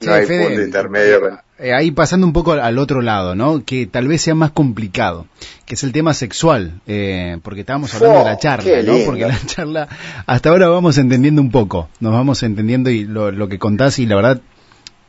No 0.00 0.12
hay 0.14 0.26
Fede, 0.26 0.46
punto 0.46 0.62
intermedio. 0.62 1.20
con- 1.20 1.40
eh, 1.58 1.72
ahí 1.72 1.90
pasando 1.90 2.26
un 2.26 2.32
poco 2.32 2.52
al, 2.52 2.78
otro 2.78 3.02
lado, 3.02 3.34
¿no? 3.34 3.64
Que 3.64 3.86
tal 3.86 4.08
vez 4.08 4.22
sea 4.22 4.34
más 4.34 4.50
complicado, 4.50 5.26
que 5.64 5.74
es 5.74 5.82
el 5.84 5.92
tema 5.92 6.14
sexual, 6.14 6.80
eh, 6.86 7.38
porque 7.42 7.60
estábamos 7.60 7.94
hablando 7.94 8.20
Oh, 8.20 8.24
de 8.24 8.30
la 8.30 8.38
charla, 8.38 8.64
qué 8.64 8.82
¿no? 8.82 8.98
Porque 9.04 9.26
la 9.26 9.38
charla, 9.46 9.88
hasta 10.26 10.50
ahora 10.50 10.68
vamos 10.68 10.98
entendiendo 10.98 11.40
un 11.40 11.50
poco, 11.50 11.88
nos 12.00 12.12
vamos 12.12 12.42
entendiendo 12.42 12.90
y 12.90 13.04
lo, 13.04 13.32
lo 13.32 13.48
que 13.48 13.58
contás 13.58 13.98
y 13.98 14.06
la 14.06 14.16
verdad 14.16 14.40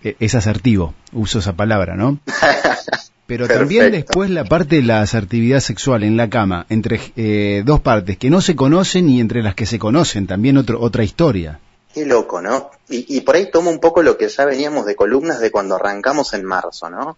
eh, 0.03 0.15
es 0.19 0.35
asertivo, 0.35 0.93
uso 1.11 1.39
esa 1.39 1.55
palabra, 1.55 1.95
¿no? 1.95 2.19
Pero 3.27 3.47
también 3.49 3.91
después 3.91 4.29
la 4.29 4.45
parte 4.45 4.77
de 4.77 4.83
la 4.83 5.01
asertividad 5.01 5.59
sexual 5.59 6.03
en 6.03 6.15
la 6.15 6.29
cama, 6.29 6.65
entre 6.69 7.01
eh, 7.17 7.61
dos 7.65 7.81
partes 7.81 8.17
que 8.17 8.29
no 8.29 8.39
se 8.39 8.55
conocen 8.55 9.09
y 9.09 9.19
entre 9.19 9.43
las 9.43 9.53
que 9.53 9.65
se 9.65 9.79
conocen, 9.79 10.27
también 10.27 10.55
otro, 10.57 10.79
otra 10.79 11.03
historia. 11.03 11.59
Qué 11.97 12.05
loco, 12.05 12.43
¿no? 12.43 12.69
Y, 12.89 13.21
por 13.21 13.37
ahí 13.37 13.49
tomo 13.49 13.71
un 13.71 13.79
poco 13.79 14.03
lo 14.03 14.19
que 14.19 14.29
ya 14.29 14.45
veníamos 14.45 14.85
de 14.85 14.95
columnas 14.95 15.39
de 15.39 15.49
cuando 15.49 15.73
arrancamos 15.73 16.31
en 16.33 16.45
marzo, 16.45 16.91
¿no? 16.91 17.17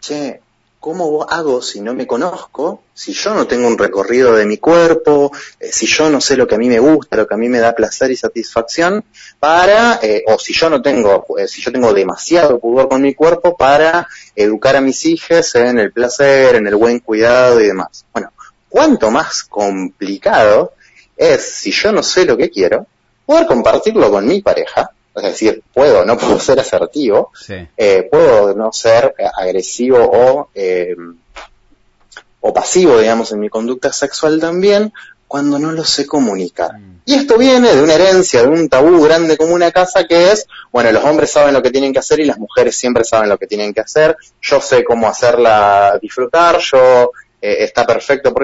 Che, 0.00 0.40
¿cómo 0.78 1.26
hago 1.28 1.60
si 1.60 1.80
no 1.80 1.94
me 1.94 2.06
conozco? 2.06 2.84
Si 2.94 3.12
yo 3.12 3.34
no 3.34 3.48
tengo 3.48 3.66
un 3.66 3.76
recorrido 3.76 4.36
de 4.36 4.46
mi 4.46 4.58
cuerpo, 4.58 5.32
eh, 5.58 5.72
si 5.72 5.88
yo 5.88 6.08
no 6.10 6.20
sé 6.20 6.36
lo 6.36 6.46
que 6.46 6.54
a 6.54 6.58
mí 6.58 6.68
me 6.68 6.78
gusta, 6.78 7.16
lo 7.16 7.26
que 7.26 7.34
a 7.34 7.38
mí 7.38 7.48
me 7.48 7.58
da 7.58 7.74
placer 7.74 8.12
y 8.12 8.16
satisfacción, 8.16 9.04
para, 9.40 9.98
eh, 10.00 10.22
o 10.28 10.38
si 10.38 10.52
yo 10.52 10.70
no 10.70 10.80
tengo, 10.80 11.26
eh, 11.36 11.48
si 11.48 11.60
yo 11.60 11.72
tengo 11.72 11.92
demasiado 11.92 12.60
pudor 12.60 12.88
con 12.88 13.02
mi 13.02 13.16
cuerpo 13.16 13.56
para 13.56 14.06
educar 14.36 14.76
a 14.76 14.80
mis 14.80 15.06
hijos 15.06 15.56
en 15.56 15.80
el 15.80 15.90
placer, 15.90 16.54
en 16.54 16.68
el 16.68 16.76
buen 16.76 17.00
cuidado 17.00 17.60
y 17.60 17.66
demás. 17.66 18.04
Bueno, 18.12 18.30
cuánto 18.68 19.10
más 19.10 19.42
complicado 19.42 20.74
es 21.16 21.42
si 21.42 21.72
yo 21.72 21.90
no 21.90 22.04
sé 22.04 22.24
lo 22.24 22.36
que 22.36 22.48
quiero, 22.48 22.86
poder 23.30 23.46
compartirlo 23.46 24.10
con 24.10 24.26
mi 24.26 24.42
pareja, 24.42 24.90
es 25.14 25.22
decir, 25.22 25.62
puedo, 25.72 26.04
no 26.04 26.18
puedo 26.18 26.40
ser 26.40 26.58
asertivo, 26.58 27.30
Sí. 27.32 27.54
eh, 27.76 28.08
puedo 28.10 28.54
no 28.56 28.72
ser 28.72 29.14
eh, 29.16 29.24
agresivo 29.32 29.98
o, 30.02 30.48
eh, 30.52 30.96
o 32.40 32.52
pasivo, 32.52 32.98
digamos, 32.98 33.30
en 33.30 33.38
mi 33.38 33.48
conducta 33.48 33.92
sexual 33.92 34.40
también, 34.40 34.92
cuando 35.28 35.60
no 35.60 35.70
lo 35.70 35.84
sé 35.84 36.08
comunicar. 36.08 36.76
Mm. 36.76 37.02
Y 37.04 37.14
esto 37.14 37.38
viene 37.38 37.72
de 37.72 37.80
una 37.80 37.94
herencia, 37.94 38.42
de 38.42 38.48
un 38.48 38.68
tabú 38.68 39.00
grande 39.00 39.36
como 39.36 39.54
una 39.54 39.70
casa 39.70 40.08
que 40.08 40.32
es, 40.32 40.48
bueno, 40.72 40.90
los 40.90 41.04
hombres 41.04 41.30
saben 41.30 41.54
lo 41.54 41.62
que 41.62 41.70
tienen 41.70 41.92
que 41.92 42.00
hacer 42.00 42.18
y 42.18 42.24
las 42.24 42.38
mujeres 42.38 42.74
siempre 42.74 43.04
saben 43.04 43.28
lo 43.28 43.38
que 43.38 43.46
tienen 43.46 43.72
que 43.72 43.80
hacer, 43.80 44.16
yo 44.42 44.60
sé 44.60 44.82
cómo 44.82 45.06
hacerla 45.06 45.96
disfrutar, 46.02 46.58
yo 46.58 47.12
eh, 47.40 47.58
está 47.60 47.86
perfecto. 47.86 48.34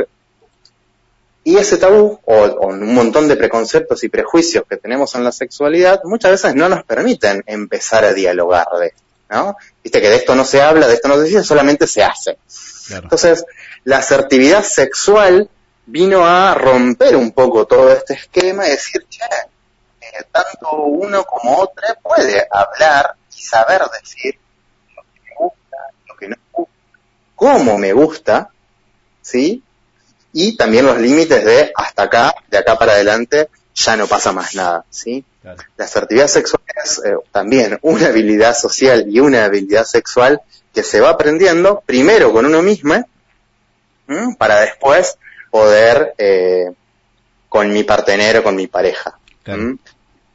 Y 1.46 1.58
ese 1.58 1.76
tabú, 1.76 2.18
o, 2.24 2.66
un 2.66 2.92
montón 2.92 3.28
de 3.28 3.36
preconceptos 3.36 4.02
y 4.02 4.08
prejuicios 4.08 4.64
que 4.68 4.78
tenemos 4.78 5.14
en 5.14 5.22
la 5.22 5.30
sexualidad, 5.30 6.00
muchas 6.02 6.32
veces 6.32 6.56
no 6.56 6.68
nos 6.68 6.82
permiten 6.82 7.44
empezar 7.46 8.04
a 8.04 8.12
dialogar 8.12 8.66
de 8.80 8.86
esto, 8.88 9.02
¿no? 9.30 9.56
Viste 9.80 10.00
que 10.00 10.08
de 10.08 10.16
esto 10.16 10.34
no 10.34 10.44
se 10.44 10.60
habla, 10.60 10.88
de 10.88 10.94
esto 10.94 11.06
no 11.06 11.14
se 11.14 11.22
dice, 11.22 11.44
solamente 11.44 11.86
se 11.86 12.02
hace. 12.02 12.38
Entonces, 12.90 13.44
la 13.84 13.98
asertividad 13.98 14.64
sexual 14.64 15.48
vino 15.86 16.26
a 16.26 16.52
romper 16.54 17.14
un 17.14 17.30
poco 17.30 17.64
todo 17.64 17.92
este 17.92 18.14
esquema 18.14 18.66
y 18.66 18.70
decir, 18.70 19.06
che, 19.08 19.22
eh, 20.00 20.24
tanto 20.32 20.82
uno 20.82 21.22
como 21.22 21.58
otro 21.58 21.86
puede 22.02 22.44
hablar 22.50 23.14
y 23.38 23.40
saber 23.40 23.82
decir 24.02 24.36
lo 24.96 25.02
que 25.04 25.20
me 25.22 25.34
gusta, 25.38 25.76
lo 26.08 26.16
que 26.16 26.28
no 26.28 26.36
me 26.36 26.50
gusta, 26.50 26.74
cómo 27.36 27.78
me 27.78 27.92
gusta, 27.92 28.50
¿sí? 29.22 29.62
Y 30.38 30.54
también 30.54 30.84
los 30.84 30.98
límites 30.98 31.46
de 31.46 31.72
hasta 31.74 32.02
acá, 32.02 32.34
de 32.50 32.58
acá 32.58 32.78
para 32.78 32.92
adelante, 32.92 33.48
ya 33.74 33.96
no 33.96 34.06
pasa 34.06 34.32
más 34.32 34.54
nada, 34.54 34.84
¿sí? 34.90 35.24
La 35.42 35.86
asertividad 35.86 36.26
sexual 36.26 36.60
es 36.84 37.00
eh, 37.06 37.16
también 37.32 37.78
una 37.80 38.08
habilidad 38.08 38.54
social 38.54 39.06
y 39.08 39.18
una 39.20 39.46
habilidad 39.46 39.84
sexual 39.84 40.42
que 40.74 40.82
se 40.82 41.00
va 41.00 41.08
aprendiendo 41.08 41.82
primero 41.86 42.34
con 42.34 42.44
uno 42.44 42.60
mismo, 42.60 43.02
para 44.36 44.60
después 44.60 45.16
poder 45.50 46.12
eh, 46.18 46.70
con 47.48 47.72
mi 47.72 47.84
partener 47.84 48.36
o 48.36 48.42
con 48.42 48.56
mi 48.56 48.66
pareja. 48.66 49.18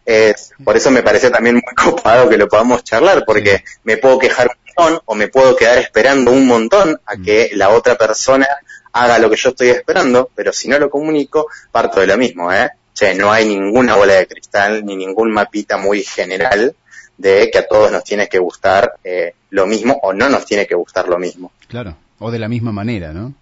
Es, 0.06 0.52
por 0.64 0.76
eso 0.76 0.92
me 0.92 1.04
parece 1.04 1.30
también 1.30 1.56
muy 1.56 1.76
copado 1.76 2.30
que 2.30 2.38
lo 2.38 2.48
podamos 2.48 2.84
charlar, 2.84 3.24
porque 3.26 3.64
me 3.84 3.98
puedo 3.98 4.18
quejar 4.20 4.48
un 4.48 4.56
montón 4.66 5.02
o 5.06 5.16
me 5.16 5.28
puedo 5.28 5.56
quedar 5.56 5.78
esperando 5.78 6.32
un 6.32 6.48
montón 6.48 7.00
a 7.06 7.16
mm. 7.16 7.24
que 7.24 7.52
la 7.54 7.70
otra 7.70 7.96
persona 7.96 8.48
haga 8.94 9.20
lo 9.20 9.30
que 9.30 9.38
yo 9.38 9.50
estoy 9.50 9.70
esperando, 9.70 10.30
pero 10.36 10.52
si 10.52 10.68
no 10.68 10.78
lo 10.80 10.90
comunico, 10.90 11.48
parto 11.72 12.00
de 12.00 12.08
lo 12.08 12.18
mismo, 12.18 12.52
¿eh? 12.52 12.70
Che, 12.94 13.16
no 13.16 13.32
hay 13.32 13.48
ninguna 13.48 13.96
bola 13.96 14.16
de 14.16 14.28
cristal 14.28 14.86
ni 14.86 14.98
ningún 14.98 15.32
mapita 15.32 15.78
muy 15.78 16.04
general 16.04 16.76
de 17.18 17.50
que 17.50 17.60
a 17.60 17.68
todos 17.68 17.92
nos 17.92 18.04
tiene 18.04 18.28
que 18.28 18.38
gustar 18.40 18.96
eh, 19.04 19.34
lo 19.50 19.66
mismo 19.66 19.98
o 20.04 20.12
no 20.12 20.28
nos 20.30 20.46
tiene 20.46 20.68
que 20.68 20.76
gustar 20.76 21.08
lo 21.08 21.18
mismo. 21.18 21.52
Claro, 21.68 21.96
o 22.20 22.32
de 22.32 22.40
la 22.40 22.50
misma 22.50 22.72
manera, 22.72 23.14
¿no? 23.14 23.34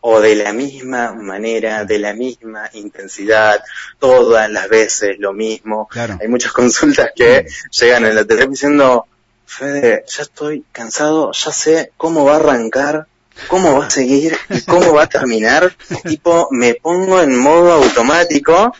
O 0.00 0.20
de 0.20 0.36
la 0.36 0.52
misma 0.52 1.12
manera, 1.12 1.84
de 1.84 1.98
la 1.98 2.14
misma 2.14 2.70
intensidad, 2.74 3.62
todas 3.98 4.50
las 4.50 4.68
veces 4.68 5.16
lo 5.18 5.32
mismo. 5.32 5.88
Hay 6.20 6.28
muchas 6.28 6.52
consultas 6.52 7.10
que 7.14 7.46
llegan 7.70 8.04
en 8.04 8.14
la 8.14 8.24
televisión 8.24 8.50
diciendo, 8.52 9.06
Fede, 9.44 10.04
ya 10.06 10.22
estoy 10.22 10.64
cansado, 10.72 11.32
ya 11.32 11.52
sé 11.52 11.92
cómo 11.96 12.24
va 12.24 12.34
a 12.34 12.36
arrancar 12.36 13.06
cómo 13.46 13.78
va 13.78 13.86
a 13.86 13.90
seguir 13.90 14.36
y 14.50 14.60
cómo 14.62 14.94
va 14.94 15.04
a 15.04 15.08
terminar. 15.08 15.72
tipo, 16.04 16.48
me 16.50 16.74
pongo 16.74 17.20
en 17.20 17.38
modo 17.38 17.72
automático 17.72 18.72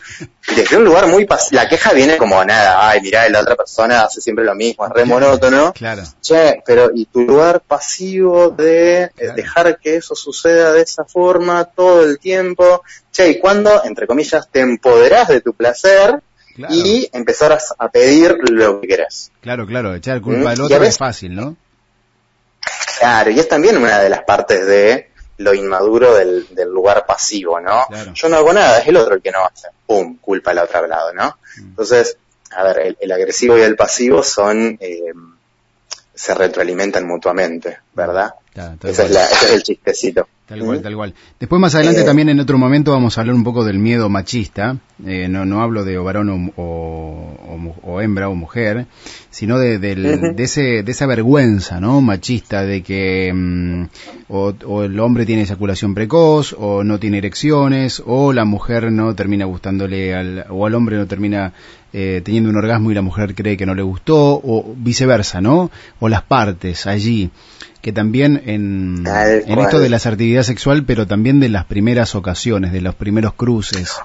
desde 0.55 0.77
un 0.77 0.85
lugar 0.85 1.07
muy 1.07 1.27
La 1.51 1.67
queja 1.67 1.93
viene 1.93 2.17
como 2.17 2.43
nada, 2.43 2.89
ay, 2.89 3.01
mirá, 3.01 3.29
la 3.29 3.41
otra 3.41 3.55
persona 3.55 4.01
hace 4.01 4.21
siempre 4.21 4.43
lo 4.45 4.55
mismo, 4.55 4.85
es 4.85 4.91
re 4.91 5.05
monótono. 5.05 5.73
Claro. 5.73 6.03
Che, 6.21 6.61
pero 6.65 6.89
y 6.93 7.05
tu 7.05 7.21
lugar 7.21 7.61
pasivo 7.61 8.49
de 8.49 9.03
eh, 9.03 9.11
dejar 9.35 9.79
que 9.79 9.97
eso 9.97 10.15
suceda 10.15 10.73
de 10.73 10.81
esa 10.81 11.05
forma 11.05 11.65
todo 11.65 12.03
el 12.03 12.19
tiempo. 12.19 12.83
Che, 13.11 13.29
y 13.29 13.39
cuando, 13.39 13.83
entre 13.83 14.07
comillas, 14.07 14.49
te 14.49 14.61
empoderás 14.61 15.27
de 15.27 15.41
tu 15.41 15.53
placer, 15.53 16.21
y 16.69 17.09
empezarás 17.13 17.73
a 17.77 17.89
pedir 17.89 18.35
lo 18.51 18.81
que 18.81 18.87
querés. 18.89 19.31
Claro, 19.39 19.65
claro, 19.65 19.95
echar 19.95 20.19
culpa 20.19 20.51
al 20.51 20.59
otro 20.59 20.83
es 20.83 20.97
fácil, 20.97 21.33
¿no? 21.33 21.55
Claro, 22.99 23.31
y 23.31 23.39
es 23.39 23.47
también 23.47 23.77
una 23.77 23.99
de 23.99 24.09
las 24.09 24.23
partes 24.23 24.65
de 24.65 25.09
lo 25.37 25.53
inmaduro 25.53 26.15
del, 26.15 26.47
lugar 26.65 27.05
pasivo, 27.05 27.59
¿no? 27.59 27.85
Yo 28.13 28.29
no 28.29 28.37
hago 28.37 28.53
nada, 28.53 28.79
es 28.79 28.87
el 28.87 28.97
otro 28.97 29.15
el 29.15 29.21
que 29.21 29.31
no 29.31 29.45
hace. 29.45 29.69
¡Pum! 29.85 30.17
Culpa 30.19 30.51
al 30.51 30.59
otro 30.59 30.85
lado, 30.85 31.13
¿no? 31.13 31.37
Mm. 31.57 31.61
Entonces, 31.69 32.17
a 32.51 32.63
ver, 32.63 32.97
el, 32.99 33.11
agresivo 33.11 33.57
y 33.57 33.61
el 33.61 33.75
pasivo 33.75 34.21
son, 34.21 34.77
eh, 34.81 35.13
se 36.13 36.33
retroalimentan 36.33 37.07
mutuamente, 37.07 37.79
¿verdad? 37.93 38.33
ese 38.83 39.05
es 39.05 39.51
el 39.53 39.63
chistecito. 39.63 40.27
Tal 40.49 40.61
cual, 40.61 40.81
tal 40.81 40.95
cual. 40.95 41.13
Después 41.39 41.61
más 41.61 41.75
adelante 41.75 42.01
eh, 42.01 42.05
también 42.05 42.27
en 42.29 42.39
otro 42.39 42.57
momento 42.57 42.91
vamos 42.91 43.15
a 43.15 43.21
hablar 43.21 43.35
un 43.35 43.43
poco 43.43 43.63
del 43.63 43.77
miedo 43.77 44.09
machista. 44.09 44.77
Eh, 45.05 45.27
no, 45.29 45.45
no 45.45 45.61
hablo 45.61 45.85
de 45.85 45.95
varón 45.99 46.51
o, 46.57 48.01
hembra 48.01 48.29
o 48.29 48.35
mujer, 48.35 48.87
sino 49.29 49.59
de, 49.59 49.77
de, 49.77 50.33
ese, 50.39 50.81
de 50.81 50.91
esa 50.91 51.05
vergüenza 51.05 51.79
no 51.79 52.01
machista 52.01 52.63
de 52.63 52.81
que 52.81 53.31
mm, 53.31 53.83
o, 54.29 54.83
el 54.83 54.99
hombre 54.99 55.27
tiene 55.27 55.43
eyaculación 55.43 55.93
precoz 55.93 56.55
o 56.57 56.83
no 56.83 56.99
tiene 56.99 57.19
erecciones 57.19 58.01
o 58.03 58.33
la 58.33 58.45
mujer 58.45 58.91
no 58.91 59.13
termina 59.13 59.45
gustándole 59.45 60.15
al, 60.15 60.45
o 60.49 60.65
al 60.65 60.73
hombre 60.73 60.97
no 60.97 61.05
termina 61.05 61.53
eh, 61.93 62.21
teniendo 62.23 62.49
un 62.49 62.55
orgasmo 62.55 62.89
y 62.89 62.95
la 62.95 63.03
mujer 63.03 63.35
cree 63.35 63.55
que 63.55 63.67
no 63.67 63.75
le 63.75 63.83
gustó 63.83 64.41
o 64.43 64.73
viceversa, 64.75 65.41
¿no? 65.41 65.69
O 65.99 66.09
las 66.09 66.23
partes 66.23 66.87
allí 66.87 67.29
que 67.81 67.93
también 67.93 68.41
en, 68.45 69.03
en 69.05 69.59
esto 69.59 69.79
de 69.79 69.89
la 69.89 69.97
asertividad 69.97 70.43
sexual, 70.43 70.83
pero 70.85 71.07
también 71.07 71.39
de 71.39 71.49
las 71.49 71.65
primeras 71.65 72.15
ocasiones, 72.15 72.71
de 72.71 72.81
los 72.81 72.95
primeros 72.95 73.33
cruces. 73.33 73.95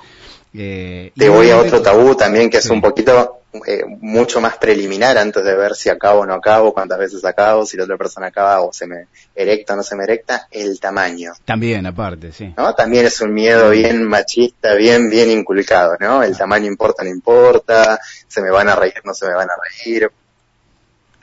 Eh, 0.56 1.10
Te 1.16 1.28
voy 1.28 1.50
a 1.50 1.58
otro 1.58 1.82
tabú 1.82 2.14
también 2.14 2.48
que 2.48 2.58
es 2.58 2.70
un 2.70 2.80
poquito 2.80 3.40
eh, 3.66 3.82
mucho 4.00 4.40
más 4.40 4.56
preliminar 4.56 5.18
antes 5.18 5.44
de 5.44 5.56
ver 5.56 5.74
si 5.74 5.88
acabo 5.88 6.20
o 6.20 6.26
no 6.26 6.34
acabo, 6.34 6.72
cuántas 6.72 6.98
veces 6.98 7.24
acabo, 7.24 7.66
si 7.66 7.76
la 7.76 7.84
otra 7.84 7.96
persona 7.96 8.28
acaba 8.28 8.60
o 8.60 8.72
se 8.72 8.86
me 8.86 9.06
erecta 9.34 9.74
o 9.74 9.76
no 9.76 9.82
se 9.82 9.96
me 9.96 10.04
erecta, 10.04 10.46
el 10.52 10.78
tamaño. 10.78 11.32
También, 11.44 11.86
aparte, 11.86 12.30
sí. 12.30 12.54
¿No? 12.56 12.72
También 12.74 13.06
es 13.06 13.20
un 13.20 13.34
miedo 13.34 13.70
bien 13.70 14.04
machista, 14.04 14.74
bien, 14.74 15.10
bien 15.10 15.30
inculcado, 15.30 15.96
¿no? 15.98 16.22
El 16.22 16.36
tamaño 16.36 16.66
importa, 16.66 17.02
no 17.02 17.10
importa, 17.10 17.98
se 18.28 18.40
me 18.40 18.50
van 18.50 18.68
a 18.68 18.76
reír, 18.76 18.94
no 19.04 19.14
se 19.14 19.26
me 19.26 19.34
van 19.34 19.48
a 19.48 19.54
reír, 19.84 20.10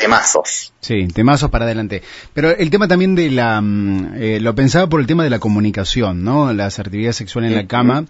temazos. 0.02 0.74
Sí, 0.82 1.08
temazos 1.08 1.50
para 1.50 1.66
adelante. 1.66 2.02
Pero 2.34 2.50
el 2.50 2.70
tema 2.70 2.88
también 2.88 3.16
de 3.16 3.30
la, 3.30 3.62
mm, 3.62 4.14
eh, 4.16 4.40
lo 4.42 4.56
pensaba 4.56 4.88
por 4.88 5.00
el 5.00 5.08
tema 5.08 5.24
de 5.24 5.30
la 5.30 5.40
comunicación, 5.40 6.24
¿no? 6.24 6.52
La 6.54 6.66
asertividad 6.66 7.14
sexual 7.14 7.46
en 7.46 7.56
la 7.56 7.68
cama. 7.68 8.06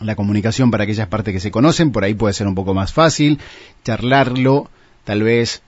La 0.00 0.16
comunicación 0.16 0.70
para 0.70 0.84
aquellas 0.84 1.06
partes 1.06 1.32
que 1.32 1.40
se 1.40 1.52
conocen, 1.52 1.92
por 1.92 2.04
ahí 2.04 2.14
puede 2.14 2.34
ser 2.34 2.48
un 2.48 2.56
poco 2.56 2.74
más 2.74 2.92
fácil, 2.92 3.38
charlarlo, 3.84 4.68
tal 5.04 5.22
vez 5.22 5.62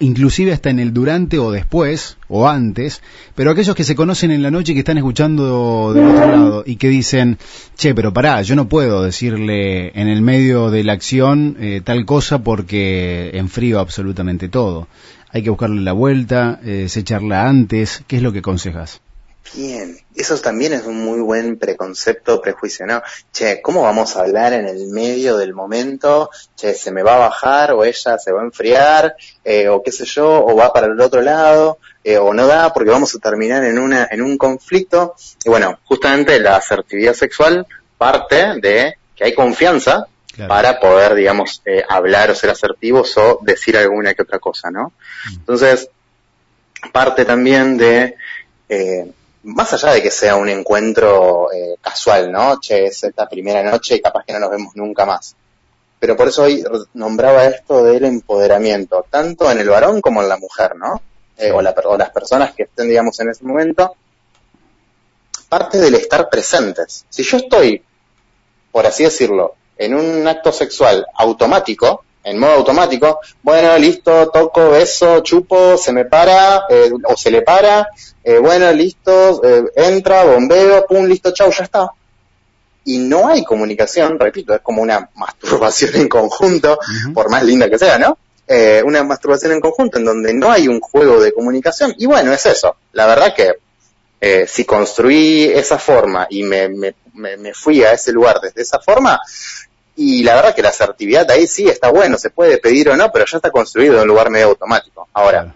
inclusive 0.00 0.52
hasta 0.52 0.70
en 0.70 0.80
el 0.80 0.92
durante 0.92 1.38
o 1.38 1.52
después 1.52 2.16
o 2.28 2.48
antes, 2.48 3.02
pero 3.34 3.50
aquellos 3.50 3.76
que 3.76 3.84
se 3.84 3.94
conocen 3.94 4.30
en 4.30 4.42
la 4.42 4.50
noche 4.50 4.72
y 4.72 4.74
que 4.74 4.80
están 4.80 4.98
escuchando 4.98 5.92
del 5.92 6.06
otro 6.06 6.30
lado 6.30 6.64
y 6.66 6.76
que 6.76 6.88
dicen, 6.88 7.38
che, 7.76 7.94
pero 7.94 8.12
pará, 8.12 8.42
yo 8.42 8.56
no 8.56 8.68
puedo 8.68 9.02
decirle 9.02 9.92
en 9.94 10.08
el 10.08 10.22
medio 10.22 10.70
de 10.70 10.82
la 10.82 10.94
acción 10.94 11.56
eh, 11.60 11.80
tal 11.84 12.04
cosa 12.04 12.42
porque 12.42 13.30
enfrío 13.34 13.78
absolutamente 13.78 14.48
todo. 14.48 14.88
Hay 15.30 15.42
que 15.42 15.50
buscarle 15.50 15.82
la 15.82 15.92
vuelta, 15.92 16.60
eh, 16.64 16.88
antes, 17.32 18.04
¿qué 18.06 18.16
es 18.16 18.22
lo 18.22 18.32
que 18.32 18.38
aconsejas? 18.38 19.00
Bien, 19.52 19.98
eso 20.16 20.36
también 20.38 20.72
es 20.72 20.84
un 20.84 20.96
muy 21.04 21.20
buen 21.20 21.58
preconcepto, 21.58 22.40
prejuicio, 22.40 22.86
¿no? 22.86 23.02
Che, 23.32 23.60
¿cómo 23.60 23.82
vamos 23.82 24.16
a 24.16 24.20
hablar 24.20 24.52
en 24.52 24.66
el 24.66 24.88
medio 24.88 25.36
del 25.36 25.54
momento? 25.54 26.30
Che, 26.56 26.74
¿se 26.74 26.90
me 26.90 27.02
va 27.02 27.16
a 27.16 27.28
bajar 27.28 27.72
o 27.72 27.84
ella 27.84 28.18
se 28.18 28.32
va 28.32 28.40
a 28.40 28.44
enfriar? 28.44 29.14
Eh, 29.44 29.68
o 29.68 29.82
qué 29.82 29.92
sé 29.92 30.06
yo, 30.06 30.44
o 30.44 30.56
va 30.56 30.72
para 30.72 30.86
el 30.86 31.00
otro 31.00 31.20
lado, 31.20 31.78
eh, 32.02 32.18
o 32.18 32.32
no 32.32 32.46
da 32.46 32.72
porque 32.72 32.90
vamos 32.90 33.14
a 33.14 33.18
terminar 33.18 33.64
en, 33.64 33.78
una, 33.78 34.08
en 34.10 34.22
un 34.22 34.38
conflicto. 34.38 35.14
Y 35.44 35.50
bueno, 35.50 35.78
justamente 35.84 36.40
la 36.40 36.56
asertividad 36.56 37.14
sexual 37.14 37.66
parte 37.96 38.60
de 38.60 38.96
que 39.14 39.24
hay 39.24 39.34
confianza 39.34 40.06
para 40.48 40.80
poder, 40.80 41.14
digamos, 41.14 41.62
eh, 41.64 41.84
hablar 41.88 42.30
o 42.30 42.34
ser 42.34 42.50
asertivos 42.50 43.16
o 43.18 43.38
decir 43.42 43.76
alguna 43.76 44.14
que 44.14 44.22
otra 44.22 44.40
cosa, 44.40 44.70
¿no? 44.70 44.92
Mm. 45.28 45.34
Entonces, 45.34 45.88
parte 46.92 47.24
también 47.24 47.76
de... 47.76 48.16
Eh, 48.68 49.12
más 49.44 49.72
allá 49.72 49.92
de 49.92 50.02
que 50.02 50.10
sea 50.10 50.36
un 50.36 50.48
encuentro 50.48 51.52
eh, 51.52 51.76
casual, 51.80 52.32
¿no? 52.32 52.58
Che, 52.60 52.86
es 52.86 53.04
esta 53.04 53.28
primera 53.28 53.62
noche 53.62 53.96
y 53.96 54.00
capaz 54.00 54.24
que 54.24 54.32
no 54.32 54.40
nos 54.40 54.50
vemos 54.50 54.74
nunca 54.74 55.04
más. 55.04 55.36
Pero 55.98 56.16
por 56.16 56.28
eso 56.28 56.42
hoy 56.42 56.64
nombraba 56.94 57.44
esto 57.46 57.82
del 57.82 58.04
empoderamiento, 58.04 59.06
tanto 59.08 59.50
en 59.50 59.58
el 59.58 59.68
varón 59.68 60.00
como 60.00 60.22
en 60.22 60.28
la 60.28 60.36
mujer, 60.36 60.76
¿no? 60.76 61.00
Eh, 61.36 61.50
o, 61.50 61.62
las 61.62 62.10
personas 62.10 62.54
que 62.54 62.64
estén, 62.64 62.88
digamos, 62.88 63.18
en 63.20 63.30
ese 63.30 63.44
momento. 63.44 63.94
Parte 65.48 65.78
del 65.78 65.94
estar 65.94 66.28
presentes. 66.28 67.04
Si 67.08 67.22
yo 67.22 67.36
estoy, 67.36 67.82
por 68.72 68.86
así 68.86 69.04
decirlo, 69.04 69.54
en 69.76 69.94
un 69.94 70.26
acto 70.26 70.52
sexual 70.52 71.06
automático, 71.14 72.04
en 72.24 72.38
modo 72.38 72.52
automático, 72.52 73.20
bueno, 73.42 73.76
listo, 73.78 74.30
toco, 74.30 74.70
beso, 74.70 75.20
chupo, 75.20 75.76
se 75.76 75.92
me 75.92 76.06
para, 76.06 76.64
eh, 76.70 76.90
o 77.04 77.16
se 77.16 77.30
le 77.30 77.42
para, 77.42 77.88
eh, 78.22 78.38
bueno, 78.38 78.72
listo, 78.72 79.42
eh, 79.44 79.64
entra, 79.76 80.24
bombeo, 80.24 80.86
pum, 80.86 81.04
listo, 81.04 81.32
chau, 81.32 81.50
ya 81.52 81.64
está. 81.64 81.90
y 82.86 82.98
no 82.98 83.28
hay 83.28 83.44
comunicación, 83.44 84.18
repito, 84.18 84.54
es 84.54 84.60
como 84.60 84.82
una 84.82 85.08
masturbación 85.14 85.96
en 85.96 86.08
conjunto, 86.08 86.78
por 87.14 87.30
más 87.30 87.42
linda 87.42 87.68
que 87.70 87.78
sea, 87.78 87.98
¿no? 87.98 88.18
Eh, 88.46 88.82
una 88.84 89.02
masturbación 89.02 89.52
en 89.52 89.60
conjunto 89.60 89.98
en 89.98 90.04
donde 90.04 90.34
no 90.34 90.50
hay 90.50 90.68
un 90.68 90.80
juego 90.80 91.18
de 91.18 91.32
comunicación. 91.32 91.94
Y 91.96 92.04
bueno, 92.06 92.32
es 92.32 92.44
eso. 92.44 92.76
La 92.92 93.06
verdad 93.06 93.34
que 93.34 93.54
eh, 94.20 94.46
si 94.46 94.64
construí 94.66 95.44
esa 95.44 95.78
forma 95.78 96.26
y 96.28 96.42
me, 96.42 96.68
me, 96.68 96.94
me, 97.14 97.54
fui 97.54 97.82
a 97.82 97.92
ese 97.92 98.12
lugar 98.12 98.40
desde 98.42 98.62
esa 98.62 98.80
forma, 98.80 99.18
y 99.96 100.22
la 100.24 100.34
verdad 100.34 100.54
que 100.54 100.62
la 100.62 100.70
asertividad 100.70 101.30
ahí 101.30 101.46
sí 101.46 101.68
está 101.68 101.90
bueno, 101.90 102.18
se 102.18 102.30
puede 102.30 102.58
pedir 102.58 102.88
o 102.88 102.96
no, 102.96 103.12
pero 103.12 103.26
ya 103.26 103.38
está 103.38 103.50
construido 103.50 103.94
en 103.94 104.02
un 104.02 104.08
lugar 104.08 104.30
medio 104.30 104.46
automático. 104.46 105.08
Ahora, 105.12 105.54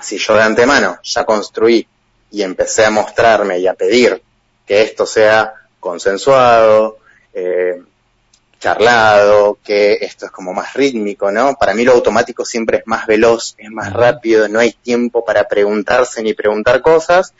si 0.00 0.18
yo 0.18 0.34
de 0.34 0.42
antemano 0.42 0.98
ya 1.02 1.24
construí 1.24 1.86
y 2.30 2.42
empecé 2.42 2.84
a 2.84 2.90
mostrarme 2.90 3.58
y 3.58 3.66
a 3.66 3.74
pedir 3.74 4.22
que 4.66 4.82
esto 4.82 5.06
sea 5.06 5.54
consensuado, 5.80 6.98
eh, 7.32 7.80
charlado, 8.58 9.58
que 9.62 9.98
esto 10.00 10.26
es 10.26 10.32
como 10.32 10.52
más 10.52 10.74
rítmico, 10.74 11.30
¿no? 11.30 11.54
Para 11.54 11.74
mí 11.74 11.84
lo 11.84 11.92
automático 11.92 12.44
siempre 12.44 12.78
es 12.78 12.86
más 12.86 13.06
veloz, 13.06 13.54
es 13.58 13.70
más 13.70 13.92
rápido, 13.92 14.48
no 14.48 14.58
hay 14.58 14.72
tiempo 14.72 15.24
para 15.24 15.46
preguntarse 15.46 16.22
ni 16.22 16.34
preguntar 16.34 16.80
cosas, 16.80 17.34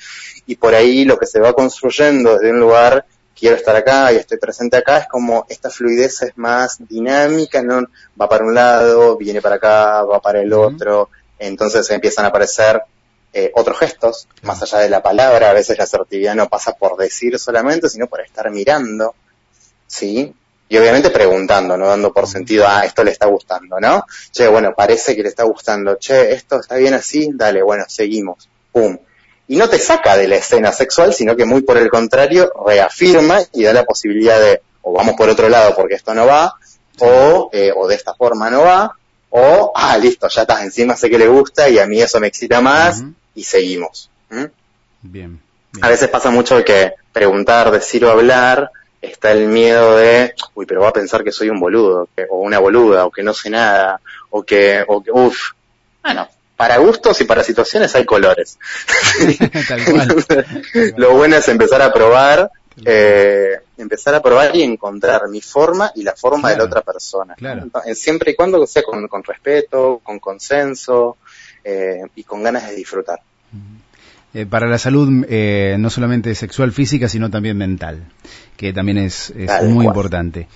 y 0.46 0.56
por 0.56 0.74
ahí 0.74 1.04
lo 1.04 1.18
que 1.18 1.26
se 1.26 1.40
va 1.40 1.54
construyendo 1.54 2.34
desde 2.34 2.50
un 2.50 2.60
lugar, 2.60 3.06
quiero 3.38 3.56
estar 3.56 3.76
acá 3.76 4.12
y 4.12 4.16
estoy 4.16 4.38
presente 4.38 4.76
acá, 4.76 4.98
es 4.98 5.08
como 5.08 5.46
esta 5.48 5.70
fluidez 5.70 6.22
es 6.22 6.36
más 6.36 6.78
dinámica, 6.88 7.62
¿no? 7.62 7.86
Va 8.20 8.28
para 8.28 8.44
un 8.44 8.54
lado, 8.54 9.16
viene 9.16 9.42
para 9.42 9.56
acá, 9.56 10.02
va 10.02 10.20
para 10.20 10.40
el 10.40 10.52
otro, 10.52 11.10
entonces 11.38 11.88
empiezan 11.90 12.24
a 12.24 12.28
aparecer 12.28 12.82
eh, 13.32 13.52
otros 13.54 13.78
gestos, 13.78 14.28
más 14.42 14.62
allá 14.62 14.78
de 14.78 14.88
la 14.88 15.02
palabra, 15.02 15.50
a 15.50 15.52
veces 15.52 15.76
la 15.76 15.84
asertividad 15.84 16.34
no 16.34 16.48
pasa 16.48 16.72
por 16.72 16.96
decir 16.96 17.38
solamente, 17.38 17.90
sino 17.90 18.06
por 18.06 18.22
estar 18.22 18.50
mirando, 18.50 19.14
¿sí? 19.86 20.34
Y 20.68 20.78
obviamente 20.78 21.10
preguntando, 21.10 21.76
no 21.76 21.86
dando 21.86 22.12
por 22.12 22.26
sentido, 22.26 22.64
ah, 22.66 22.84
esto 22.84 23.04
le 23.04 23.12
está 23.12 23.26
gustando, 23.26 23.78
¿no? 23.78 24.04
Che, 24.32 24.48
bueno, 24.48 24.74
parece 24.74 25.14
que 25.14 25.22
le 25.22 25.28
está 25.28 25.44
gustando, 25.44 25.96
che, 25.96 26.32
esto 26.32 26.58
está 26.58 26.76
bien 26.76 26.94
así, 26.94 27.30
dale, 27.34 27.62
bueno, 27.62 27.84
seguimos, 27.86 28.48
pum. 28.72 28.98
Y 29.48 29.56
no 29.56 29.68
te 29.68 29.78
saca 29.78 30.16
de 30.16 30.28
la 30.28 30.36
escena 30.36 30.72
sexual, 30.72 31.14
sino 31.14 31.36
que 31.36 31.44
muy 31.44 31.62
por 31.62 31.76
el 31.76 31.88
contrario, 31.88 32.52
reafirma 32.66 33.38
y 33.52 33.62
da 33.62 33.72
la 33.72 33.84
posibilidad 33.84 34.40
de, 34.40 34.60
o 34.82 34.92
vamos 34.92 35.14
por 35.16 35.28
otro 35.28 35.48
lado 35.48 35.74
porque 35.76 35.94
esto 35.94 36.14
no 36.14 36.26
va, 36.26 36.54
o, 36.98 37.50
eh, 37.52 37.72
o 37.74 37.86
de 37.86 37.94
esta 37.94 38.14
forma 38.14 38.50
no 38.50 38.62
va, 38.62 38.92
o, 39.30 39.72
ah, 39.74 39.96
listo, 39.98 40.28
ya 40.28 40.42
estás 40.42 40.62
encima, 40.62 40.96
sé 40.96 41.10
que 41.10 41.18
le 41.18 41.28
gusta 41.28 41.68
y 41.68 41.78
a 41.78 41.86
mí 41.86 42.00
eso 42.00 42.18
me 42.20 42.28
excita 42.28 42.60
más 42.60 43.04
y 43.34 43.44
seguimos. 43.44 44.10
Bien, 45.02 45.40
A 45.82 45.88
veces 45.88 46.08
pasa 46.08 46.30
mucho 46.30 46.64
que 46.64 46.94
preguntar, 47.12 47.70
decir 47.70 48.04
o 48.04 48.10
hablar, 48.10 48.70
está 49.00 49.32
el 49.32 49.46
miedo 49.46 49.96
de, 49.96 50.34
uy, 50.54 50.66
pero 50.66 50.80
va 50.80 50.88
a 50.88 50.92
pensar 50.92 51.22
que 51.22 51.32
soy 51.32 51.50
un 51.50 51.60
boludo, 51.60 52.08
o 52.30 52.38
una 52.38 52.58
boluda, 52.58 53.06
o 53.06 53.10
que 53.10 53.22
no 53.22 53.34
sé 53.34 53.50
nada, 53.50 54.00
o 54.30 54.42
que, 54.42 54.84
o 54.86 55.02
que 55.02 55.10
uff. 55.12 55.52
Bueno, 56.02 56.28
para 56.56 56.78
gustos 56.78 57.20
y 57.20 57.24
para 57.24 57.42
situaciones 57.42 57.94
hay 57.94 58.04
colores. 58.04 58.58
Lo 60.96 61.14
bueno 61.14 61.36
es 61.36 61.48
empezar 61.48 61.82
a 61.82 61.92
probar 61.92 62.50
eh, 62.84 63.60
empezar 63.78 64.14
a 64.14 64.22
probar 64.22 64.54
y 64.54 64.62
encontrar 64.62 65.28
mi 65.28 65.40
forma 65.40 65.92
y 65.94 66.02
la 66.02 66.14
forma 66.14 66.50
de 66.50 66.58
la 66.58 66.64
otra 66.64 66.82
persona. 66.82 67.34
siempre 67.94 68.32
y 68.32 68.34
cuando 68.34 68.66
sea 68.66 68.82
con, 68.82 69.22
respeto, 69.24 70.00
con 70.02 70.18
consenso 70.18 71.16
eh, 71.64 72.02
y 72.14 72.24
con 72.24 72.42
ganas 72.42 72.68
de 72.68 72.74
disfrutar. 72.74 73.20
Eh, 74.34 74.44
para 74.44 74.66
la 74.66 74.78
salud 74.78 75.24
eh, 75.28 75.76
no 75.78 75.88
solamente 75.88 76.34
sexual, 76.34 76.72
física, 76.72 77.08
sino 77.08 77.30
también 77.30 77.56
mental, 77.56 78.04
que 78.56 78.72
también 78.72 78.98
es, 78.98 79.32
muy 79.62 79.86
importante. 79.86 80.48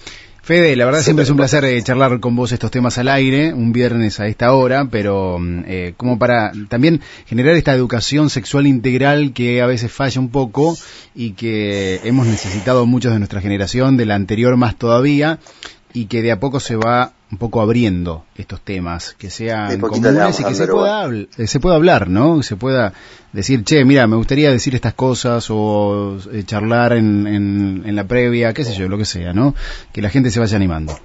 Fede, 0.42 0.74
la 0.74 0.86
verdad 0.86 1.02
siempre 1.02 1.24
es 1.24 1.30
un 1.30 1.36
placer 1.36 1.64
eh, 1.66 1.82
charlar 1.82 2.18
con 2.18 2.34
vos 2.34 2.50
estos 2.52 2.70
temas 2.70 2.96
al 2.96 3.08
aire, 3.08 3.52
un 3.52 3.72
viernes 3.72 4.20
a 4.20 4.26
esta 4.26 4.52
hora, 4.54 4.86
pero 4.90 5.38
mm, 5.38 5.62
eh, 5.66 5.94
como 5.96 6.18
para 6.18 6.52
también 6.68 7.00
generar 7.26 7.54
esta 7.56 7.74
educación 7.74 8.30
sexual 8.30 8.66
integral 8.66 9.32
que 9.34 9.60
a 9.60 9.66
veces 9.66 9.92
falla 9.92 10.18
un 10.18 10.30
poco 10.30 10.78
y 11.14 11.32
que 11.32 12.00
hemos 12.04 12.26
necesitado 12.26 12.86
muchos 12.86 13.12
de 13.12 13.18
nuestra 13.18 13.42
generación, 13.42 13.98
de 13.98 14.06
la 14.06 14.14
anterior 14.14 14.56
más 14.56 14.76
todavía, 14.76 15.38
y 15.92 16.06
que 16.06 16.22
de 16.22 16.32
a 16.32 16.40
poco 16.40 16.60
se 16.60 16.76
va 16.76 17.12
un 17.30 17.38
poco 17.38 17.60
abriendo 17.60 18.24
estos 18.36 18.60
temas, 18.60 19.14
que 19.16 19.30
sean 19.30 19.80
comunes 19.80 20.40
y 20.40 20.44
que 20.44 20.54
se 20.54 20.66
pueda, 20.66 21.08
eh, 21.08 21.46
se 21.46 21.60
pueda 21.60 21.76
hablar, 21.76 22.08
¿no? 22.08 22.42
Se 22.42 22.56
pueda 22.56 22.92
decir, 23.32 23.62
che, 23.64 23.84
mira, 23.84 24.06
me 24.06 24.16
gustaría 24.16 24.50
decir 24.50 24.74
estas 24.74 24.94
cosas 24.94 25.46
o 25.50 26.18
eh, 26.32 26.42
charlar 26.44 26.92
en, 26.92 27.26
en, 27.26 27.96
la 27.96 28.04
previa, 28.04 28.52
qué 28.52 28.64
sé 28.64 28.74
yo, 28.74 28.88
lo 28.88 28.98
que 28.98 29.04
sea, 29.04 29.32
¿no? 29.32 29.54
Que 29.92 30.02
la 30.02 30.10
gente 30.10 30.30
se 30.30 30.40
vaya 30.40 30.56
animando. 30.56 30.98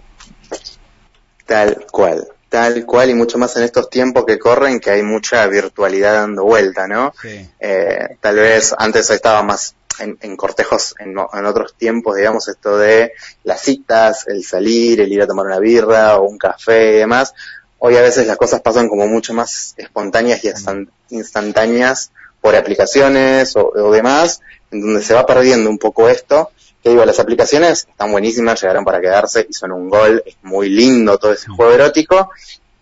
Tal 1.45 1.85
cual, 1.91 2.27
tal 2.49 2.85
cual 2.85 3.11
y 3.11 3.13
mucho 3.13 3.37
más 3.37 3.55
en 3.57 3.63
estos 3.63 3.89
tiempos 3.91 4.25
que 4.25 4.39
corren 4.39 4.79
que 4.79 4.89
hay 4.89 5.03
mucha 5.03 5.45
virtualidad 5.45 6.13
dando 6.13 6.43
vuelta, 6.43 6.87
¿no? 6.87 7.13
Eh, 7.59 8.17
tal 8.19 8.35
vez 8.35 8.73
antes 8.77 9.11
estaba 9.11 9.43
más 9.43 9.75
en, 9.99 10.37
cortejos 10.37 10.95
en, 10.99 11.17
otros 11.17 11.75
tiempos, 11.75 12.15
digamos, 12.15 12.47
esto 12.47 12.77
de 12.77 13.13
las 13.43 13.61
citas, 13.61 14.27
el 14.27 14.43
salir, 14.43 15.01
el 15.01 15.11
ir 15.11 15.21
a 15.21 15.27
tomar 15.27 15.45
una 15.45 15.59
birra 15.59 16.17
o 16.17 16.27
un 16.27 16.37
café 16.37 16.91
y 16.91 16.97
demás. 16.97 17.33
Hoy 17.79 17.95
a 17.97 18.01
veces 18.01 18.27
las 18.27 18.37
cosas 18.37 18.61
pasan 18.61 18.87
como 18.89 19.07
mucho 19.07 19.33
más 19.33 19.73
espontáneas 19.77 20.43
y 20.43 20.49
instantáneas 21.09 22.11
por 22.41 22.55
aplicaciones 22.55 23.55
o, 23.55 23.91
demás, 23.91 24.41
en 24.71 24.81
donde 24.81 25.01
se 25.01 25.13
va 25.13 25.25
perdiendo 25.25 25.69
un 25.69 25.77
poco 25.77 26.09
esto. 26.09 26.51
Que 26.83 26.91
digo, 26.91 27.03
las 27.03 27.19
aplicaciones 27.19 27.87
están 27.89 28.11
buenísimas, 28.11 28.61
llegaron 28.61 28.85
para 28.85 29.01
quedarse 29.01 29.47
y 29.49 29.53
son 29.53 29.71
un 29.71 29.89
gol, 29.89 30.21
es 30.25 30.35
muy 30.43 30.69
lindo 30.69 31.17
todo 31.17 31.33
ese 31.33 31.47
juego 31.47 31.71
erótico, 31.73 32.29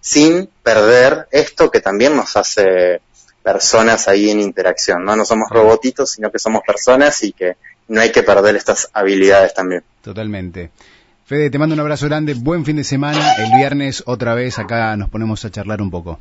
sin 0.01 0.49
perder 0.61 1.27
esto 1.31 1.71
que 1.71 1.79
también 1.79 2.15
nos 2.15 2.35
hace 2.35 3.01
personas 3.43 4.07
ahí 4.07 4.29
en 4.29 4.39
interacción, 4.39 5.03
¿no? 5.03 5.15
No 5.15 5.25
somos 5.25 5.49
robotitos, 5.49 6.11
sino 6.11 6.31
que 6.31 6.39
somos 6.39 6.61
personas 6.65 7.21
y 7.23 7.33
que 7.33 7.57
no 7.89 8.01
hay 8.01 8.11
que 8.11 8.23
perder 8.23 8.55
estas 8.55 8.89
habilidades 8.93 9.53
también. 9.53 9.83
Totalmente. 10.01 10.71
Fede, 11.25 11.49
te 11.49 11.59
mando 11.59 11.73
un 11.73 11.79
abrazo 11.79 12.05
grande, 12.07 12.33
buen 12.33 12.65
fin 12.65 12.77
de 12.77 12.83
semana. 12.83 13.33
El 13.37 13.51
viernes 13.57 14.03
otra 14.05 14.33
vez 14.33 14.59
acá 14.59 14.95
nos 14.97 15.09
ponemos 15.09 15.43
a 15.45 15.51
charlar 15.51 15.81
un 15.81 15.91
poco. 15.91 16.19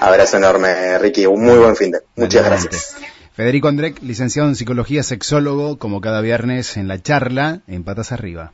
Abrazo 0.00 0.38
enorme, 0.38 0.98
Ricky. 0.98 1.26
Un 1.26 1.44
muy 1.44 1.58
buen 1.58 1.76
fin 1.76 1.92
de. 1.92 2.00
Muchas 2.16 2.44
gracias. 2.44 2.96
Federico 3.32 3.68
Andrek, 3.68 4.02
licenciado 4.02 4.48
en 4.48 4.54
psicología, 4.54 5.02
sexólogo, 5.02 5.78
como 5.78 6.00
cada 6.00 6.20
viernes 6.20 6.76
en 6.76 6.88
la 6.88 7.00
charla 7.00 7.60
en 7.66 7.84
Patas 7.84 8.12
Arriba. 8.12 8.52